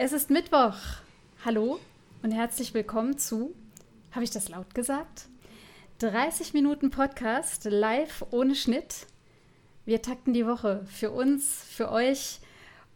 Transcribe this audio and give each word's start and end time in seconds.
Es 0.00 0.12
ist 0.12 0.30
Mittwoch. 0.30 0.76
Hallo 1.44 1.80
und 2.22 2.30
herzlich 2.30 2.72
willkommen 2.72 3.18
zu, 3.18 3.52
habe 4.12 4.22
ich 4.22 4.30
das 4.30 4.48
laut 4.48 4.72
gesagt? 4.72 5.26
30 5.98 6.54
Minuten 6.54 6.90
Podcast 6.90 7.64
live 7.64 8.24
ohne 8.30 8.54
Schnitt. 8.54 9.08
Wir 9.86 10.00
takten 10.00 10.34
die 10.34 10.46
Woche 10.46 10.86
für 10.86 11.10
uns, 11.10 11.64
für 11.68 11.90
euch. 11.90 12.38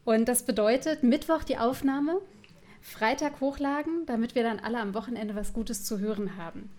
Und 0.05 0.27
das 0.27 0.45
bedeutet 0.45 1.03
Mittwoch 1.03 1.43
die 1.43 1.59
Aufnahme, 1.59 2.21
Freitag 2.81 3.41
hochladen, 3.41 4.07
damit 4.07 4.37
wir 4.37 4.45
dann 4.45 4.61
alle 4.61 4.79
am 4.79 4.95
Wochenende 4.95 5.35
was 5.35 5.53
Gutes 5.53 5.83
zu 5.83 5.99
hören 5.99 6.37
haben. 6.37 6.71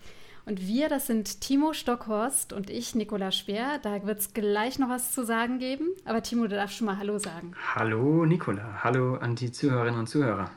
Und 0.46 0.68
wir, 0.68 0.90
das 0.90 1.08
sind 1.08 1.40
Timo 1.40 1.72
Stockhorst 1.72 2.52
und 2.52 2.70
ich, 2.70 2.96
Nicola 2.96 3.32
Speer. 3.32 3.80
Da 3.82 4.06
wird 4.06 4.20
es 4.20 4.34
gleich 4.34 4.78
noch 4.78 4.90
was 4.90 5.14
zu 5.14 5.26
sagen 5.26 5.58
geben. 5.58 5.88
Aber 6.04 6.22
Timo, 6.22 6.44
du 6.48 6.56
darfst 6.56 6.78
schon 6.78 6.86
mal 6.86 6.98
Hallo 6.98 7.18
sagen. 7.18 7.54
Hallo 7.76 8.26
Nicola, 8.26 8.84
hallo 8.84 9.16
an 9.16 9.36
die 9.36 9.52
Zuhörerinnen 9.52 10.02
und 10.02 10.08
Zuhörer. 10.08 10.52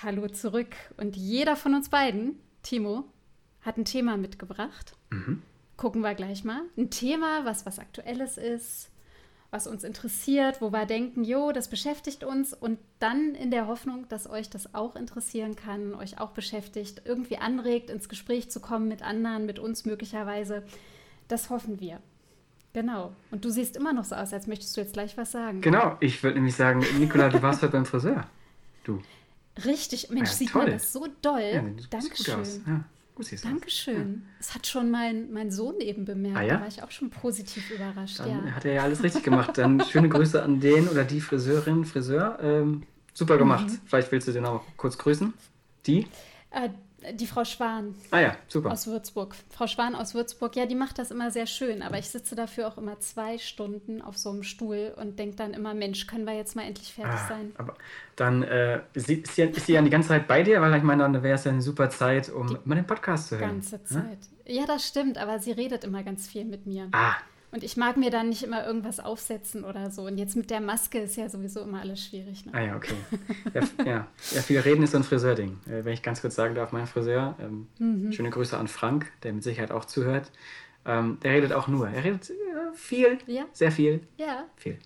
Hallo 0.00 0.28
zurück. 0.28 0.76
Und 0.96 1.16
jeder 1.16 1.56
von 1.56 1.74
uns 1.74 1.88
beiden, 1.88 2.38
Timo, 2.62 3.04
hat 3.62 3.78
ein 3.78 3.84
Thema 3.84 4.16
mitgebracht. 4.16 4.96
Mhm. 5.10 5.42
Gucken 5.76 6.02
wir 6.02 6.14
gleich 6.14 6.44
mal. 6.44 6.62
Ein 6.76 6.90
Thema, 6.90 7.44
was 7.44 7.66
was 7.66 7.80
Aktuelles 7.80 8.38
ist, 8.38 8.90
was 9.54 9.68
uns 9.68 9.84
interessiert, 9.84 10.60
wo 10.60 10.72
wir 10.72 10.84
denken, 10.84 11.22
jo, 11.22 11.52
das 11.52 11.68
beschäftigt 11.68 12.24
uns 12.24 12.52
und 12.52 12.78
dann 12.98 13.36
in 13.36 13.52
der 13.52 13.68
Hoffnung, 13.68 14.06
dass 14.08 14.28
euch 14.28 14.50
das 14.50 14.74
auch 14.74 14.96
interessieren 14.96 15.54
kann, 15.54 15.94
euch 15.94 16.18
auch 16.18 16.30
beschäftigt, 16.30 17.02
irgendwie 17.04 17.38
anregt, 17.38 17.88
ins 17.88 18.08
Gespräch 18.08 18.50
zu 18.50 18.58
kommen 18.58 18.88
mit 18.88 19.02
anderen, 19.02 19.46
mit 19.46 19.60
uns 19.60 19.84
möglicherweise. 19.84 20.64
Das 21.28 21.50
hoffen 21.50 21.78
wir. 21.78 22.00
Genau. 22.72 23.12
Und 23.30 23.44
du 23.44 23.50
siehst 23.50 23.76
immer 23.76 23.92
noch 23.92 24.04
so 24.04 24.16
aus, 24.16 24.32
als 24.32 24.48
möchtest 24.48 24.76
du 24.76 24.80
jetzt 24.80 24.94
gleich 24.94 25.16
was 25.16 25.30
sagen. 25.30 25.60
Genau, 25.60 25.96
ich 26.00 26.20
würde 26.24 26.34
nämlich 26.34 26.56
sagen, 26.56 26.84
Nicola, 26.98 27.28
du 27.28 27.40
warst 27.40 27.62
heute 27.62 27.72
beim 27.72 27.86
Friseur. 27.86 28.26
Du. 28.82 29.00
Richtig, 29.64 30.10
Mensch, 30.10 30.30
ja, 30.30 30.34
sieht 30.34 30.54
man 30.54 30.68
das 30.68 30.92
so 30.92 31.06
doll. 31.22 31.40
Ja, 31.40 31.62
Dankeschön. 31.90 32.44
Ja. 32.66 32.84
Dankeschön. 33.42 34.24
Ja. 34.24 34.30
Das 34.38 34.54
hat 34.54 34.66
schon 34.66 34.90
mein, 34.90 35.32
mein 35.32 35.50
Sohn 35.50 35.80
eben 35.80 36.04
bemerkt. 36.04 36.36
Ah, 36.36 36.42
ja? 36.42 36.54
Da 36.54 36.60
war 36.62 36.68
ich 36.68 36.82
auch 36.82 36.90
schon 36.90 37.10
positiv 37.10 37.70
überrascht. 37.70 38.18
Dann 38.18 38.46
ja. 38.46 38.52
hat 38.52 38.64
er 38.64 38.72
ja 38.72 38.82
alles 38.82 39.02
richtig 39.02 39.22
gemacht. 39.22 39.56
Dann 39.56 39.80
schöne 39.90 40.08
Grüße 40.08 40.42
an 40.42 40.58
den 40.60 40.88
oder 40.88 41.04
die 41.04 41.20
Friseurin, 41.20 41.84
Friseur. 41.84 42.38
Ähm, 42.42 42.82
super 43.12 43.38
gemacht. 43.38 43.68
Mhm. 43.68 43.78
Vielleicht 43.86 44.10
willst 44.10 44.26
du 44.26 44.32
den 44.32 44.44
auch 44.44 44.64
kurz 44.76 44.98
grüßen. 44.98 45.32
Die? 45.86 46.06
Äh, 46.50 46.70
die 47.12 47.26
Frau 47.26 47.44
Schwan. 47.44 47.94
Ah 48.10 48.20
ja, 48.20 48.36
super. 48.48 48.70
Aus 48.70 48.86
Würzburg. 48.86 49.34
Frau 49.50 49.66
Schwan 49.66 49.94
aus 49.94 50.14
Würzburg, 50.14 50.56
ja, 50.56 50.66
die 50.66 50.74
macht 50.74 50.98
das 50.98 51.10
immer 51.10 51.30
sehr 51.30 51.46
schön, 51.46 51.82
aber 51.82 51.98
ich 51.98 52.08
sitze 52.08 52.34
dafür 52.34 52.68
auch 52.68 52.78
immer 52.78 52.98
zwei 53.00 53.38
Stunden 53.38 54.02
auf 54.02 54.16
so 54.16 54.30
einem 54.30 54.42
Stuhl 54.42 54.94
und 54.96 55.18
denke 55.18 55.36
dann 55.36 55.54
immer, 55.54 55.74
Mensch, 55.74 56.06
können 56.06 56.24
wir 56.24 56.34
jetzt 56.34 56.56
mal 56.56 56.62
endlich 56.62 56.94
fertig 56.94 57.14
ah, 57.14 57.28
sein. 57.28 57.52
Aber 57.58 57.74
dann 58.16 58.42
äh, 58.42 58.80
ist, 58.94 59.06
sie, 59.06 59.14
ist, 59.14 59.66
sie, 59.66 59.72
ja 59.72 59.82
die 59.82 59.90
ganze 59.90 60.08
Zeit 60.08 60.26
bei 60.26 60.42
dir, 60.42 60.60
weil 60.60 60.74
ich 60.76 60.82
meine, 60.82 61.02
dann 61.02 61.22
wäre 61.22 61.34
es 61.34 61.44
ja 61.44 61.52
eine 61.52 61.62
super 61.62 61.90
Zeit, 61.90 62.28
um 62.28 62.46
die 62.46 62.56
mal 62.64 62.76
den 62.76 62.86
Podcast 62.86 63.28
zu 63.28 63.38
hören. 63.38 63.50
ganze 63.50 63.76
ne? 63.76 63.84
Zeit. 63.84 64.18
Ja? 64.44 64.60
ja, 64.60 64.66
das 64.66 64.86
stimmt, 64.86 65.18
aber 65.18 65.38
sie 65.38 65.52
redet 65.52 65.84
immer 65.84 66.02
ganz 66.02 66.26
viel 66.26 66.44
mit 66.44 66.66
mir. 66.66 66.88
Ah, 66.92 67.16
und 67.54 67.62
ich 67.62 67.76
mag 67.76 67.96
mir 67.96 68.10
dann 68.10 68.30
nicht 68.30 68.42
immer 68.42 68.66
irgendwas 68.66 68.98
aufsetzen 68.98 69.64
oder 69.64 69.92
so. 69.92 70.02
Und 70.02 70.18
jetzt 70.18 70.34
mit 70.34 70.50
der 70.50 70.60
Maske 70.60 70.98
ist 70.98 71.16
ja 71.16 71.28
sowieso 71.28 71.60
immer 71.60 71.82
alles 71.82 72.04
schwierig. 72.04 72.44
Ne? 72.44 72.52
Ah 72.52 72.60
ja, 72.60 72.76
okay. 72.76 72.96
Ja, 73.54 73.84
ja. 73.84 74.08
ja, 74.32 74.42
viel 74.42 74.58
reden 74.58 74.82
ist 74.82 74.90
so 74.90 74.96
ein 74.96 75.04
Friseurding. 75.04 75.60
Äh, 75.66 75.84
wenn 75.84 75.92
ich 75.92 76.02
ganz 76.02 76.20
kurz 76.20 76.34
sagen 76.34 76.56
darf, 76.56 76.72
mein 76.72 76.88
Friseur, 76.88 77.36
ähm, 77.38 77.68
mhm. 77.78 78.10
schöne 78.10 78.30
Grüße 78.30 78.58
an 78.58 78.66
Frank, 78.66 79.12
der 79.22 79.32
mit 79.32 79.44
Sicherheit 79.44 79.70
auch 79.70 79.84
zuhört. 79.84 80.32
Ähm, 80.84 81.18
der 81.22 81.34
redet 81.34 81.52
auch 81.52 81.68
nur. 81.68 81.88
Er 81.88 82.02
redet 82.02 82.28
äh, 82.30 82.34
viel, 82.74 83.18
ja. 83.26 83.44
sehr 83.52 83.70
viel. 83.70 84.00
Ja. 84.16 84.46
Viel. 84.56 84.76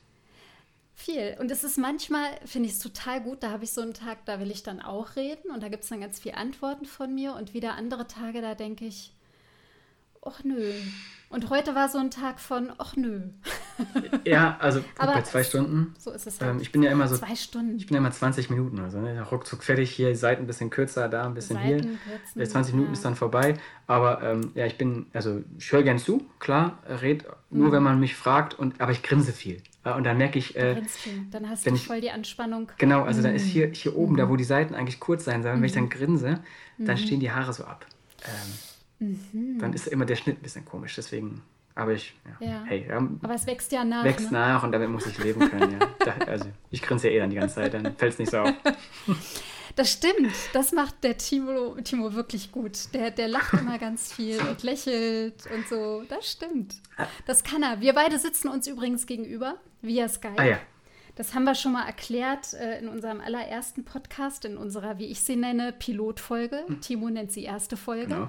Viel. 0.95 1.37
Und 1.41 1.51
es 1.51 1.65
ist 1.65 1.79
manchmal, 1.79 2.29
finde 2.45 2.69
ich 2.69 2.75
es 2.75 2.81
total 2.81 3.23
gut, 3.23 3.43
da 3.43 3.51
habe 3.51 3.65
ich 3.65 3.73
so 3.73 3.81
einen 3.81 3.95
Tag, 3.95 4.27
da 4.27 4.41
will 4.41 4.51
ich 4.51 4.63
dann 4.63 4.83
auch 4.83 5.17
reden 5.17 5.51
und 5.53 5.63
da 5.63 5.69
gibt 5.69 5.85
es 5.85 5.89
dann 5.89 6.03
ganz 6.03 6.19
viele 6.19 6.37
Antworten 6.37 6.85
von 6.85 7.15
mir 7.15 7.35
und 7.35 7.55
wieder 7.55 7.77
andere 7.77 8.07
Tage, 8.07 8.43
da 8.43 8.55
denke 8.55 8.85
ich, 8.85 9.15
ach 10.29 10.45
nö, 10.45 10.73
und 11.31 11.51
heute 11.51 11.75
war 11.75 11.91
so 11.91 11.99
ein 11.99 12.11
Tag 12.11 12.41
von, 12.41 12.73
ach 12.79 12.97
nö. 12.97 13.21
Ja, 14.25 14.57
also 14.61 14.83
Aber 14.97 15.13
bei 15.13 15.23
zwei 15.23 15.45
Stunden. 15.45 15.95
So 15.99 16.11
ist 16.11 16.27
es 16.27 16.41
halt. 16.41 16.53
Ähm, 16.53 16.61
ich 16.61 16.73
bin 16.73 16.83
ja 16.83 16.91
immer 16.91 17.07
so. 17.07 17.17
Zwei 17.17 17.37
Stunden. 17.37 17.77
Ich 17.77 17.87
bin 17.87 17.95
ja 17.95 18.01
immer 18.01 18.11
20 18.11 18.49
Minuten. 18.51 18.81
Also 18.81 18.99
ne, 18.99 19.21
ruckzuck 19.23 19.63
fertig. 19.63 19.91
Hier 19.91 20.17
Seiten 20.17 20.45
ein 20.45 20.47
bisschen 20.47 20.71
kürzer, 20.71 21.09
da 21.09 21.27
ein 21.27 21.35
bisschen 21.35 21.57
Seiten 21.57 21.67
hier. 21.67 21.99
Kürzen, 22.35 22.47
20 22.47 22.75
Minuten 22.75 22.93
ja. 22.93 22.95
ist 22.95 23.05
dann 23.05 23.15
vorbei. 23.15 23.59
Aber 23.87 24.23
ähm, 24.23 24.53
ja, 24.55 24.65
ich 24.67 24.79
bin, 24.79 25.07
also 25.13 25.43
ich 25.59 25.71
höre 25.71 25.83
gern 25.83 25.99
zu, 25.99 26.27
klar, 26.39 26.79
red 26.89 27.25
nur, 27.51 27.69
mhm. 27.69 27.73
wenn 27.73 27.83
man 27.83 28.01
mich 28.01 28.17
fragt. 28.17 28.59
Und, 28.59 28.81
aber 28.81 28.93
ich 28.93 29.03
grinse 29.03 29.33
viel. 29.33 29.63
Äh, 29.85 29.93
und 29.93 30.05
dann 30.05 30.17
merke 30.17 30.39
ich. 30.39 30.57
Äh, 30.57 30.83
dann 31.31 31.49
hast 31.49 31.67
du 31.67 31.75
ich, 31.75 31.87
voll 31.87 32.01
die 32.01 32.11
Anspannung. 32.11 32.73
Genau, 32.79 33.03
also 33.03 33.21
mhm. 33.21 33.25
dann 33.25 33.35
ist 33.35 33.45
hier, 33.45 33.69
hier 33.69 33.97
oben, 33.97 34.15
mhm. 34.15 34.19
da 34.19 34.29
wo 34.31 34.37
die 34.37 34.45
Seiten 34.45 34.75
eigentlich 34.75 34.99
kurz 34.99 35.27
sein 35.27 35.43
sollen, 35.43 35.59
wenn 35.59 35.65
ich 35.65 35.73
dann 35.73 35.85
mhm. 35.85 35.91
grinse, 35.91 36.41
dann 36.79 36.97
mhm. 36.97 37.01
stehen 37.01 37.21
die 37.21 37.31
Haare 37.31 37.53
so 37.53 37.65
ab. 37.65 37.87
Ähm, 38.25 38.53
Mhm. 38.99 39.59
Dann 39.59 39.73
ist 39.73 39.87
immer 39.89 40.05
der 40.05 40.17
Schnitt 40.17 40.39
ein 40.39 40.43
bisschen 40.43 40.65
komisch, 40.65 40.95
deswegen. 40.97 41.43
Aber 41.75 41.93
ich, 41.93 42.15
ja, 42.41 42.47
ja. 42.49 42.63
hey. 42.65 42.89
Ähm, 42.91 43.21
aber 43.23 43.35
es 43.35 43.47
wächst 43.47 43.71
ja 43.71 43.85
nach. 43.85 44.03
Wächst 44.03 44.33
ne? 44.33 44.39
nach 44.39 44.65
und 44.65 44.73
damit 44.73 44.91
muss 44.91 45.07
ich 45.07 45.17
leben 45.23 45.49
können, 45.49 45.79
ja. 45.81 45.89
da, 46.01 46.15
also 46.27 46.47
ich 46.71 46.83
grinse 46.83 47.09
ja 47.09 47.15
eh 47.15 47.19
dann 47.21 47.31
die 47.31 47.37
ganze 47.37 47.57
Zeit, 47.57 47.75
dann 47.75 47.95
fällt 47.97 48.15
es 48.15 48.19
nicht 48.19 48.31
so 48.31 48.39
auf. 48.39 48.53
Das 49.77 49.93
stimmt, 49.93 50.33
das 50.55 50.73
macht 50.73 51.05
der 51.05 51.19
Timo, 51.19 51.77
Timo 51.85 52.13
wirklich 52.13 52.51
gut. 52.51 52.93
Der, 52.95 53.13
der 53.13 53.29
lacht 53.29 53.53
immer 53.53 53.79
ganz 53.79 54.13
viel 54.13 54.41
und 54.41 54.65
lächelt 54.65 55.45
und 55.55 55.69
so. 55.69 56.03
Das 56.09 56.33
stimmt. 56.33 56.75
Das 57.27 57.45
kann 57.45 57.63
er. 57.63 57.81
Wir 57.81 57.93
beide 57.93 58.19
sitzen 58.19 58.49
uns 58.49 58.67
übrigens 58.67 59.07
gegenüber 59.07 59.55
via 59.81 60.09
Skype. 60.09 60.37
Ah 60.37 60.45
ja. 60.45 60.59
Das 61.15 61.33
haben 61.33 61.45
wir 61.45 61.55
schon 61.55 61.75
mal 61.75 61.87
erklärt 61.87 62.55
äh, 62.55 62.81
in 62.81 62.89
unserem 62.89 63.21
allerersten 63.21 63.85
Podcast, 63.85 64.45
in 64.45 64.57
unserer, 64.57 64.99
wie 64.99 65.07
ich 65.07 65.21
sie 65.21 65.37
nenne, 65.37 65.73
Pilotfolge. 65.73 66.65
Hm. 66.67 66.81
Timo 66.81 67.09
nennt 67.09 67.31
sie 67.31 67.45
erste 67.45 67.77
Folge. 67.77 68.07
Genau. 68.15 68.29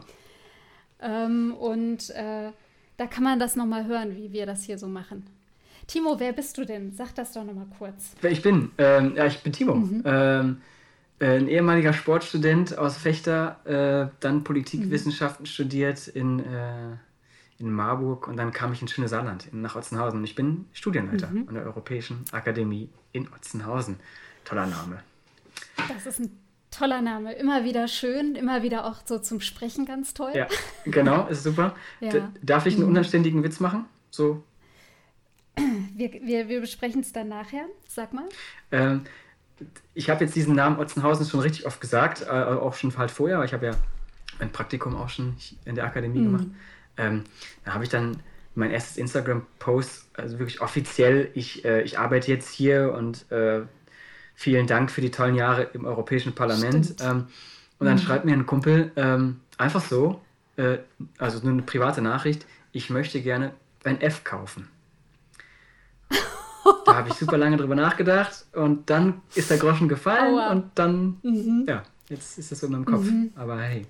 Ähm, 1.01 1.53
und 1.53 2.09
äh, 2.11 2.51
da 2.97 3.07
kann 3.07 3.23
man 3.23 3.39
das 3.39 3.55
nochmal 3.55 3.85
hören, 3.85 4.15
wie 4.15 4.31
wir 4.31 4.45
das 4.45 4.63
hier 4.63 4.77
so 4.77 4.87
machen. 4.87 5.25
Timo, 5.87 6.19
wer 6.19 6.33
bist 6.33 6.57
du 6.57 6.65
denn? 6.65 6.91
Sag 6.93 7.15
das 7.15 7.31
doch 7.31 7.43
nochmal 7.43 7.65
kurz. 7.77 8.11
Wer 8.21 8.31
ich 8.31 8.41
bin? 8.41 8.71
Ähm, 8.77 9.15
ja, 9.15 9.25
ich 9.25 9.41
bin 9.41 9.53
Timo. 9.53 9.75
Mhm. 9.75 10.03
Ähm, 10.05 10.61
äh, 11.19 11.37
ein 11.37 11.47
ehemaliger 11.47 11.93
Sportstudent 11.93 12.77
aus 12.77 12.97
Fechter, 12.97 13.59
äh, 13.65 14.15
dann 14.19 14.43
Politikwissenschaften 14.43 15.43
mhm. 15.43 15.47
studiert 15.47 16.07
in, 16.07 16.39
äh, 16.39 16.95
in 17.57 17.71
Marburg 17.71 18.27
und 18.27 18.37
dann 18.37 18.51
kam 18.51 18.71
ich 18.71 18.81
ins 18.81 18.91
schöne 18.91 19.07
Saarland, 19.07 19.47
in, 19.51 19.61
nach 19.61 19.75
Otzenhausen. 19.75 20.19
Und 20.19 20.25
ich 20.25 20.35
bin 20.35 20.65
Studienleiter 20.73 21.27
mhm. 21.27 21.47
an 21.47 21.55
der 21.55 21.63
Europäischen 21.63 22.23
Akademie 22.31 22.89
in 23.11 23.27
Otzenhausen. 23.27 23.97
Toller 24.45 24.67
Name. 24.67 24.99
Das 25.87 26.05
ist 26.05 26.19
ein 26.19 26.31
Toller 26.79 27.01
Name, 27.01 27.33
immer 27.33 27.65
wieder 27.65 27.89
schön, 27.89 28.35
immer 28.35 28.63
wieder 28.63 28.85
auch 28.85 29.01
so 29.03 29.19
zum 29.19 29.41
Sprechen 29.41 29.85
ganz 29.85 30.13
toll. 30.13 30.31
Ja, 30.33 30.47
genau, 30.85 31.27
ist 31.27 31.43
super. 31.43 31.75
ja. 31.99 32.31
Darf 32.41 32.67
ich 32.67 32.75
einen 32.75 32.83
mhm. 32.83 32.91
unanständigen 32.91 33.43
Witz 33.43 33.59
machen? 33.59 33.83
So. 34.11 34.41
Wir, 35.93 36.13
wir, 36.23 36.47
wir 36.47 36.61
besprechen 36.61 37.01
es 37.01 37.11
dann 37.11 37.27
nachher, 37.27 37.65
sag 37.85 38.13
mal. 38.13 38.23
Ähm, 38.71 39.03
ich 39.93 40.09
habe 40.09 40.23
jetzt 40.23 40.37
diesen 40.37 40.55
Namen 40.55 40.79
Otzenhausen 40.79 41.25
schon 41.25 41.41
richtig 41.41 41.65
oft 41.65 41.81
gesagt, 41.81 42.21
äh, 42.21 42.29
auch 42.29 42.75
schon 42.75 42.97
halt 42.97 43.11
vorher, 43.11 43.35
aber 43.35 43.45
ich 43.45 43.51
habe 43.51 43.65
ja 43.65 43.71
ein 44.39 44.49
Praktikum 44.49 44.95
auch 44.95 45.09
schon 45.09 45.35
in 45.65 45.75
der 45.75 45.83
Akademie 45.83 46.19
mhm. 46.19 46.25
gemacht. 46.31 46.47
Ähm, 46.95 47.23
da 47.65 47.73
habe 47.73 47.83
ich 47.83 47.89
dann 47.89 48.23
mein 48.55 48.71
erstes 48.71 48.95
Instagram-Post, 48.95 50.11
also 50.13 50.39
wirklich 50.39 50.61
offiziell, 50.61 51.29
ich, 51.33 51.65
äh, 51.65 51.81
ich 51.81 51.99
arbeite 51.99 52.31
jetzt 52.31 52.49
hier 52.49 52.93
und 52.93 53.29
äh, 53.33 53.63
vielen 54.39 54.67
Dank 54.67 54.89
für 54.89 55.01
die 55.01 55.11
tollen 55.11 55.35
Jahre 55.35 55.63
im 55.73 55.83
Europäischen 55.83 56.33
Parlament. 56.33 56.95
Ähm, 57.01 57.27
und 57.77 57.85
dann 57.85 57.95
mhm. 57.95 57.99
schreibt 57.99 58.23
mir 58.23 58.31
ein 58.31 58.45
Kumpel 58.45 58.93
ähm, 58.95 59.41
einfach 59.57 59.83
so, 59.83 60.21
äh, 60.55 60.77
also 61.17 61.39
nur 61.43 61.51
eine 61.51 61.61
private 61.61 62.01
Nachricht, 62.01 62.45
ich 62.71 62.89
möchte 62.89 63.21
gerne 63.21 63.51
ein 63.83 63.99
F 63.99 64.23
kaufen. 64.23 64.69
da 66.85 66.95
habe 66.95 67.09
ich 67.09 67.15
super 67.15 67.37
lange 67.37 67.57
drüber 67.57 67.75
nachgedacht 67.75 68.45
und 68.53 68.89
dann 68.89 69.21
ist 69.35 69.49
der 69.49 69.57
Groschen 69.57 69.89
gefallen 69.89 70.35
Aua. 70.35 70.51
und 70.51 70.71
dann, 70.75 71.17
mhm. 71.21 71.65
ja, 71.67 71.83
jetzt 72.07 72.39
ist 72.39 72.49
das 72.49 72.61
so 72.61 72.67
in 72.67 72.71
meinem 72.71 72.85
Kopf. 72.85 73.03
Mhm. 73.03 73.33
Aber 73.35 73.59
hey. 73.59 73.85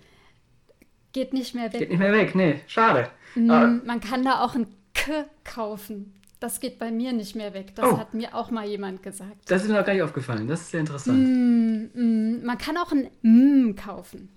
Geht 1.14 1.32
nicht 1.32 1.54
mehr 1.54 1.72
weg. 1.72 1.80
Geht 1.80 1.90
nicht 1.90 2.00
mehr 2.00 2.14
weg, 2.14 2.34
nee, 2.34 2.62
schade. 2.66 3.10
Mhm, 3.36 3.82
man 3.86 4.02
kann 4.02 4.26
da 4.26 4.44
auch 4.44 4.56
ein 4.56 4.66
K 4.96 5.26
kaufen. 5.44 6.19
Das 6.40 6.62
geht 6.62 6.80
bei 6.80 6.90
mir 6.90 7.12
nicht 7.12 7.36
mehr 7.36 7.54
weg. 7.54 7.76
Das 7.76 7.86
oh. 7.86 7.98
hat 7.98 8.14
mir 8.14 8.34
auch 8.34 8.50
mal 8.50 8.66
jemand 8.66 9.04
gesagt. 9.04 9.36
Das 9.48 9.64
ist 9.64 9.68
mir 9.68 9.78
noch 9.78 9.86
gar 9.86 9.94
nicht 9.94 10.04
aufgefallen. 10.04 10.48
Das 10.48 10.62
ist 10.62 10.72
sehr 10.72 10.80
interessant. 10.80 11.20
Mm, 11.20 11.90
mm. 11.94 12.46
Man 12.46 12.58
kann 12.58 12.78
auch 12.78 12.92
ein 12.92 13.10
mm 13.22 13.76
kaufen. 13.76 14.30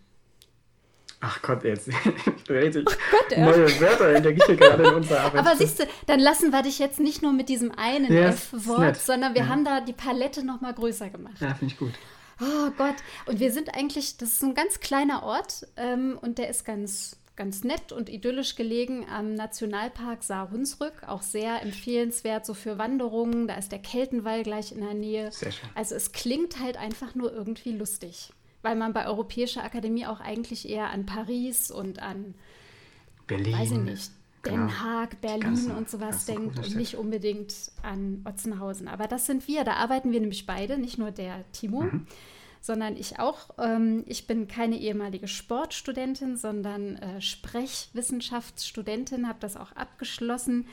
Ach 1.21 1.41
Gott, 1.41 1.63
jetzt. 1.63 1.89
Ich 2.45 2.51
richtig 2.51 2.85
Ach 2.91 2.97
Gott, 3.13 3.39
neue 3.39 3.81
Wörter 3.81 4.15
entdecke 4.15 4.39
ich 4.39 4.45
hier 4.45 4.57
gerade 4.57 4.83
in 4.83 4.95
unserer 4.95 5.21
Arbeit. 5.21 5.47
Aber 5.47 5.57
siehst 5.57 5.79
du, 5.79 5.85
dann 6.07 6.19
lassen 6.19 6.51
wir 6.51 6.63
dich 6.63 6.81
jetzt 6.81 6.99
nicht 6.99 7.23
nur 7.23 7.33
mit 7.33 7.49
diesem 7.49 7.71
einen 7.71 8.13
ja, 8.13 8.31
F-Wort, 8.31 8.97
sondern 8.97 9.35
wir 9.35 9.43
ja. 9.43 9.49
haben 9.49 9.65
da 9.65 9.81
die 9.81 9.93
Palette 9.93 10.45
noch 10.45 10.61
mal 10.61 10.75
größer 10.75 11.09
gemacht. 11.09 11.41
Ja, 11.41 11.55
finde 11.55 11.73
ich 11.73 11.79
gut. 11.79 11.93
Oh 12.41 12.71
Gott. 12.77 12.97
Und 13.27 13.39
wir 13.39 13.53
sind 13.53 13.75
eigentlich, 13.77 14.17
das 14.17 14.31
ist 14.31 14.43
ein 14.43 14.55
ganz 14.55 14.81
kleiner 14.81 15.23
Ort 15.23 15.67
ähm, 15.77 16.19
und 16.21 16.39
der 16.39 16.51
ist 16.51 16.65
ganz 16.65 17.17
ganz 17.37 17.65
nett 17.65 17.93
und 17.93 18.09
idyllisch 18.09 18.57
gelegen 18.57 19.07
am 19.09 19.35
Nationalpark 19.35 20.23
Saar-Hunsrück. 20.23 21.03
Auch 21.07 21.23
sehr 21.23 21.63
empfehlenswert 21.63 22.45
so 22.45 22.55
für 22.55 22.79
Wanderungen. 22.79 23.49
Da 23.49 23.55
ist 23.55 23.73
der 23.73 23.79
Keltenwall 23.79 24.43
gleich 24.43 24.73
in 24.73 24.81
der 24.81 24.95
Nähe. 24.95 25.33
Sehr 25.33 25.53
schön. 25.53 25.69
Also 25.75 25.95
es 25.95 26.13
klingt 26.13 26.61
halt 26.61 26.77
einfach 26.77 27.15
nur 27.15 27.33
irgendwie 27.33 27.73
lustig, 27.73 28.33
weil 28.61 28.77
man 28.77 28.93
bei 28.93 29.07
Europäischer 29.07 29.65
Akademie 29.65 30.07
auch 30.07 30.21
eigentlich 30.21 30.69
eher 30.69 30.91
an 30.91 31.07
Paris 31.07 31.71
und 31.71 32.01
an 32.03 32.35
Berlin. 33.27 33.55
weiß 33.59 33.71
ich 33.73 33.79
nicht, 33.79 34.11
Den 34.45 34.55
Genau. 34.57 34.73
Haag, 34.73 35.21
Berlin 35.21 35.41
ganzen- 35.41 35.71
und 35.71 35.89
sowas 35.89 36.27
denkt 36.27 36.59
und 36.59 36.75
nicht 36.77 36.97
unbedingt 36.97 37.55
an 37.83 38.25
Otzenhausen. 38.29 38.89
Aber 38.89 39.07
das 39.07 39.25
sind 39.27 39.47
wir, 39.47 39.63
da 39.65 39.75
arbeiten 39.75 40.11
wir 40.11 40.21
nämlich 40.21 40.47
beide, 40.47 40.79
nicht 40.79 40.99
nur 40.99 41.13
der 41.13 41.45
Timo, 41.53 41.83
Mhm. 41.83 42.07
Sondern 42.63 42.97
ich 42.97 43.19
auch. 43.19 43.51
Ähm, 43.59 44.05
ich 44.07 44.27
bin 44.27 44.49
keine 44.49 44.79
ehemalige 44.79 45.29
Sportstudentin, 45.29 46.39
sondern 46.39 46.97
äh, 46.97 47.21
Sprechwissenschaftsstudentin, 47.21 49.29
habe 49.29 49.41
das 49.41 49.57
auch 49.57 49.73
abgeschlossen 49.73 50.67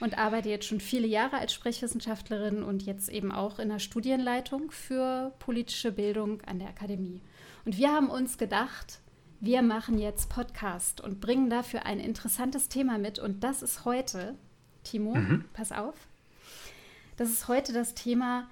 und 0.00 0.18
arbeite 0.18 0.48
jetzt 0.48 0.66
schon 0.66 0.80
viele 0.80 1.06
Jahre 1.06 1.38
als 1.38 1.52
Sprechwissenschaftlerin 1.52 2.64
und 2.64 2.82
jetzt 2.82 3.10
eben 3.10 3.30
auch 3.30 3.58
in 3.58 3.68
der 3.68 3.78
Studienleitung 3.78 4.70
für 4.70 5.34
politische 5.38 5.92
Bildung 5.92 6.40
an 6.42 6.58
der 6.58 6.68
Akademie. 6.68 7.20
Und 7.66 7.76
wir 7.76 7.92
haben 7.92 8.08
uns 8.08 8.38
gedacht, 8.38 9.00
wir 9.40 9.60
machen 9.60 9.98
jetzt 9.98 10.30
Podcast 10.30 11.02
und 11.02 11.20
bringen 11.20 11.50
dafür 11.50 11.84
ein 11.84 12.00
interessantes 12.00 12.70
Thema 12.70 12.96
mit. 12.96 13.18
Und 13.18 13.44
das 13.44 13.62
ist 13.62 13.84
heute, 13.84 14.34
Timo, 14.82 15.14
pass 15.52 15.72
auf, 15.72 15.94
das 17.18 17.28
ist 17.28 17.48
heute 17.48 17.74
das 17.74 17.94
Thema 17.94 18.48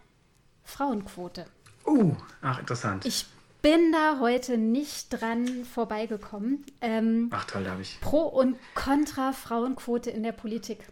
Frauenquote. 0.62 1.46
Uh, 1.86 2.14
ach, 2.40 2.58
interessant. 2.60 3.04
Ich 3.06 3.26
bin 3.60 3.92
da 3.92 4.18
heute 4.20 4.58
nicht 4.58 5.08
dran 5.10 5.64
vorbeigekommen. 5.64 6.64
Ähm, 6.80 7.28
ach, 7.32 7.44
toll, 7.44 7.64
da 7.64 7.70
habe 7.72 7.82
ich. 7.82 8.00
Pro 8.00 8.22
und 8.22 8.56
Contra 8.74 9.32
Frauenquote 9.32 10.10
in 10.10 10.22
der 10.22 10.32
Politik. 10.32 10.86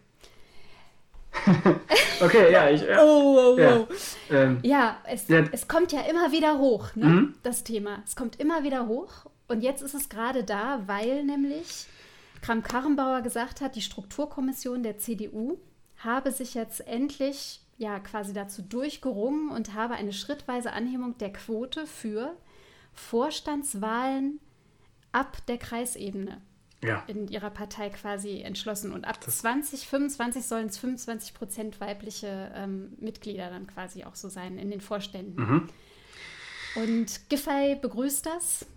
Okay, 2.21 2.51
ja, 2.51 2.69
ich. 2.69 2.81
Ja, 2.83 2.99
Oh, 3.03 3.55
oh, 3.55 3.57
ja. 3.59 3.87
Ähm, 4.29 4.59
Ja, 4.63 4.97
es, 5.05 5.27
Ja. 5.27 5.43
es 5.51 5.67
kommt 5.67 5.91
ja 5.91 6.01
immer 6.01 6.31
wieder 6.31 6.59
hoch, 6.59 6.95
ne? 6.95 7.05
Mhm. 7.05 7.35
das 7.41 7.63
Thema. 7.63 8.03
Es 8.05 8.15
kommt 8.15 8.39
immer 8.39 8.63
wieder 8.63 8.87
hoch. 8.87 9.09
Und 9.47 9.61
jetzt 9.61 9.81
ist 9.81 9.95
es 9.95 10.07
gerade 10.07 10.43
da, 10.43 10.83
weil 10.85 11.23
nämlich 11.23 11.87
Kram-Karrenbauer 12.41 13.21
gesagt 13.21 13.59
hat, 13.61 13.75
die 13.75 13.81
Strukturkommission 13.81 14.83
der 14.83 14.97
CDU 14.99 15.57
habe 15.97 16.31
sich 16.31 16.53
jetzt 16.53 16.85
endlich 16.87 17.61
ja 17.81 17.99
quasi 17.99 18.31
dazu 18.31 18.61
durchgerungen 18.61 19.49
und 19.49 19.73
habe 19.73 19.95
eine 19.95 20.13
schrittweise 20.13 20.71
Anhebung 20.71 21.17
der 21.17 21.33
Quote 21.33 21.87
für 21.87 22.37
Vorstandswahlen 22.93 24.39
ab 25.11 25.37
der 25.47 25.57
Kreisebene 25.57 26.41
ja. 26.83 27.03
in 27.07 27.27
ihrer 27.27 27.49
Partei 27.49 27.89
quasi 27.89 28.41
entschlossen. 28.41 28.93
Und 28.93 29.05
ab 29.05 29.23
2025 29.23 30.45
sollen 30.45 30.67
es 30.67 30.77
25 30.77 31.33
Prozent 31.33 31.81
weibliche 31.81 32.51
ähm, 32.55 32.93
Mitglieder 32.99 33.49
dann 33.49 33.65
quasi 33.65 34.03
auch 34.03 34.15
so 34.15 34.29
sein 34.29 34.59
in 34.59 34.69
den 34.69 34.81
Vorständen. 34.81 35.41
Mhm. 35.41 35.69
Und 36.75 37.29
Giffey 37.29 37.75
begrüßt 37.81 38.27
das 38.27 38.67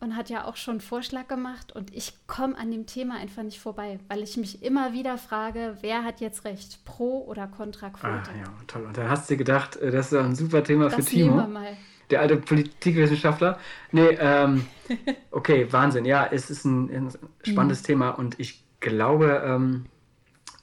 und 0.00 0.16
hat 0.16 0.28
ja 0.30 0.44
auch 0.44 0.56
schon 0.56 0.72
einen 0.72 0.80
Vorschlag 0.80 1.26
gemacht. 1.28 1.72
Und 1.72 1.94
ich 1.94 2.14
komme 2.26 2.56
an 2.58 2.70
dem 2.70 2.86
Thema 2.86 3.16
einfach 3.16 3.42
nicht 3.42 3.60
vorbei, 3.60 3.98
weil 4.08 4.22
ich 4.22 4.36
mich 4.36 4.62
immer 4.62 4.92
wieder 4.92 5.18
frage, 5.18 5.78
wer 5.80 6.04
hat 6.04 6.20
jetzt 6.20 6.44
recht, 6.44 6.84
pro 6.84 7.24
oder 7.26 7.46
contra 7.46 7.90
Quote? 7.90 8.30
Ah, 8.30 8.36
ja, 8.36 8.44
toll. 8.66 8.84
Und 8.84 8.96
dann 8.96 9.08
hast 9.08 9.30
du 9.30 9.36
gedacht, 9.36 9.76
äh, 9.76 9.90
das 9.90 10.12
ist 10.12 10.18
ein 10.18 10.34
super 10.34 10.62
Thema 10.62 10.90
für 10.90 11.02
das 11.02 11.10
wir 11.12 11.24
Timo, 11.24 11.36
mal. 11.46 11.76
der 12.10 12.20
alte 12.20 12.36
Politikwissenschaftler. 12.36 13.58
Nee, 13.92 14.16
ähm, 14.20 14.66
okay, 15.30 15.72
Wahnsinn. 15.72 16.04
Ja, 16.04 16.26
es 16.30 16.50
ist 16.50 16.64
ein, 16.64 16.90
ein 16.90 17.12
spannendes 17.42 17.82
Mhm. 17.82 17.86
Thema 17.86 18.10
und 18.10 18.38
ich 18.38 18.64
glaube, 18.80 19.42
ähm, 19.44 19.86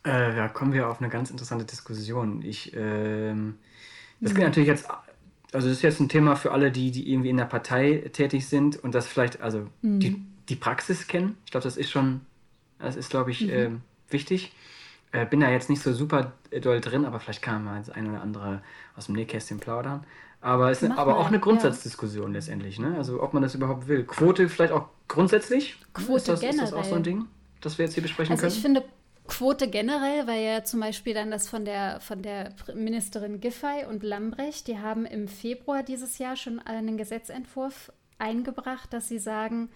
äh, 0.03 0.35
da 0.35 0.47
kommen 0.49 0.73
wir 0.73 0.89
auf 0.89 0.99
eine 1.01 1.09
ganz 1.09 1.31
interessante 1.31 1.65
Diskussion. 1.65 2.41
Ich, 2.43 2.73
ähm, 2.75 3.59
das 4.21 4.33
Mhm. 4.33 4.37
geht 4.37 4.45
natürlich 4.45 4.67
jetzt, 4.69 4.87
also 5.53 5.67
das 5.67 5.77
ist 5.77 5.83
jetzt 5.83 5.99
ein 5.99 6.09
Thema 6.09 6.35
für 6.35 6.51
alle, 6.51 6.71
die, 6.71 6.91
die 6.91 7.11
irgendwie 7.11 7.29
in 7.29 7.37
der 7.37 7.45
Partei 7.45 8.09
tätig 8.13 8.47
sind 8.47 8.83
und 8.83 8.93
das 8.95 9.07
vielleicht, 9.07 9.41
also 9.41 9.67
Mhm. 9.81 9.99
die, 9.99 10.21
die 10.49 10.55
Praxis 10.55 11.07
kennen. 11.07 11.37
Ich 11.45 11.51
glaube, 11.51 11.63
das 11.63 11.77
ist 11.77 11.89
schon, 11.91 12.21
das 12.79 12.95
ist, 12.95 13.09
glaube 13.09 13.25
Mhm. 13.27 13.31
ich, 13.31 13.49
ähm, 13.49 13.81
wichtig. 14.09 14.51
Äh, 15.11 15.25
bin 15.27 15.41
da 15.41 15.49
jetzt 15.51 15.69
nicht 15.69 15.81
so 15.83 15.93
super 15.93 16.33
doll 16.61 16.81
drin, 16.81 17.05
aber 17.05 17.19
vielleicht 17.19 17.41
kann 17.43 17.63
man 17.63 17.77
das 17.77 17.89
ein 17.91 18.09
oder 18.09 18.21
andere 18.21 18.61
aus 18.95 19.05
dem 19.05 19.15
Nähkästchen 19.15 19.59
plaudern. 19.59 20.03
Aber 20.41 20.71
es 20.71 20.81
ist 20.81 20.89
Mach 20.89 20.97
aber 20.97 21.11
mal, 21.13 21.17
auch 21.19 21.27
eine 21.27 21.37
ja. 21.37 21.41
Grundsatzdiskussion 21.43 22.33
letztendlich, 22.33 22.79
ne? 22.79 22.95
Also 22.97 23.21
ob 23.21 23.33
man 23.33 23.43
das 23.43 23.53
überhaupt 23.55 23.87
will. 23.87 24.03
Quote 24.03 24.49
vielleicht 24.49 24.73
auch 24.73 24.87
grundsätzlich? 25.07 25.77
Quote 25.93 26.17
ist 26.17 26.27
das, 26.29 26.43
Ist 26.43 26.59
das 26.61 26.73
auch 26.73 26.83
so 26.83 26.95
ein 26.95 27.03
generell. 27.03 27.21
Ding, 27.21 27.25
das 27.61 27.77
wir 27.77 27.85
jetzt 27.85 27.93
hier 27.93 28.03
besprechen 28.03 28.31
Also 28.33 28.41
können? 28.41 28.53
ich 28.53 28.61
finde 28.61 28.83
Quote 29.25 29.69
generell, 29.69 30.27
weil 30.27 30.43
ja 30.43 30.63
zum 30.63 30.81
Beispiel 30.81 31.13
dann 31.13 31.31
das 31.31 31.47
von 31.47 31.63
der, 31.63 32.01
von 32.01 32.21
der 32.21 32.53
Ministerin 32.75 33.39
Giffey 33.39 33.85
und 33.89 34.03
Lambrecht, 34.03 34.67
die 34.67 34.79
haben 34.79 35.05
im 35.05 35.27
Februar 35.27 35.81
dieses 35.81 36.17
Jahr 36.17 36.35
schon 36.35 36.59
einen 36.59 36.97
Gesetzentwurf 36.97 37.91
eingebracht, 38.17 38.91
dass 38.91 39.07
sie 39.07 39.19
sagen, 39.19 39.69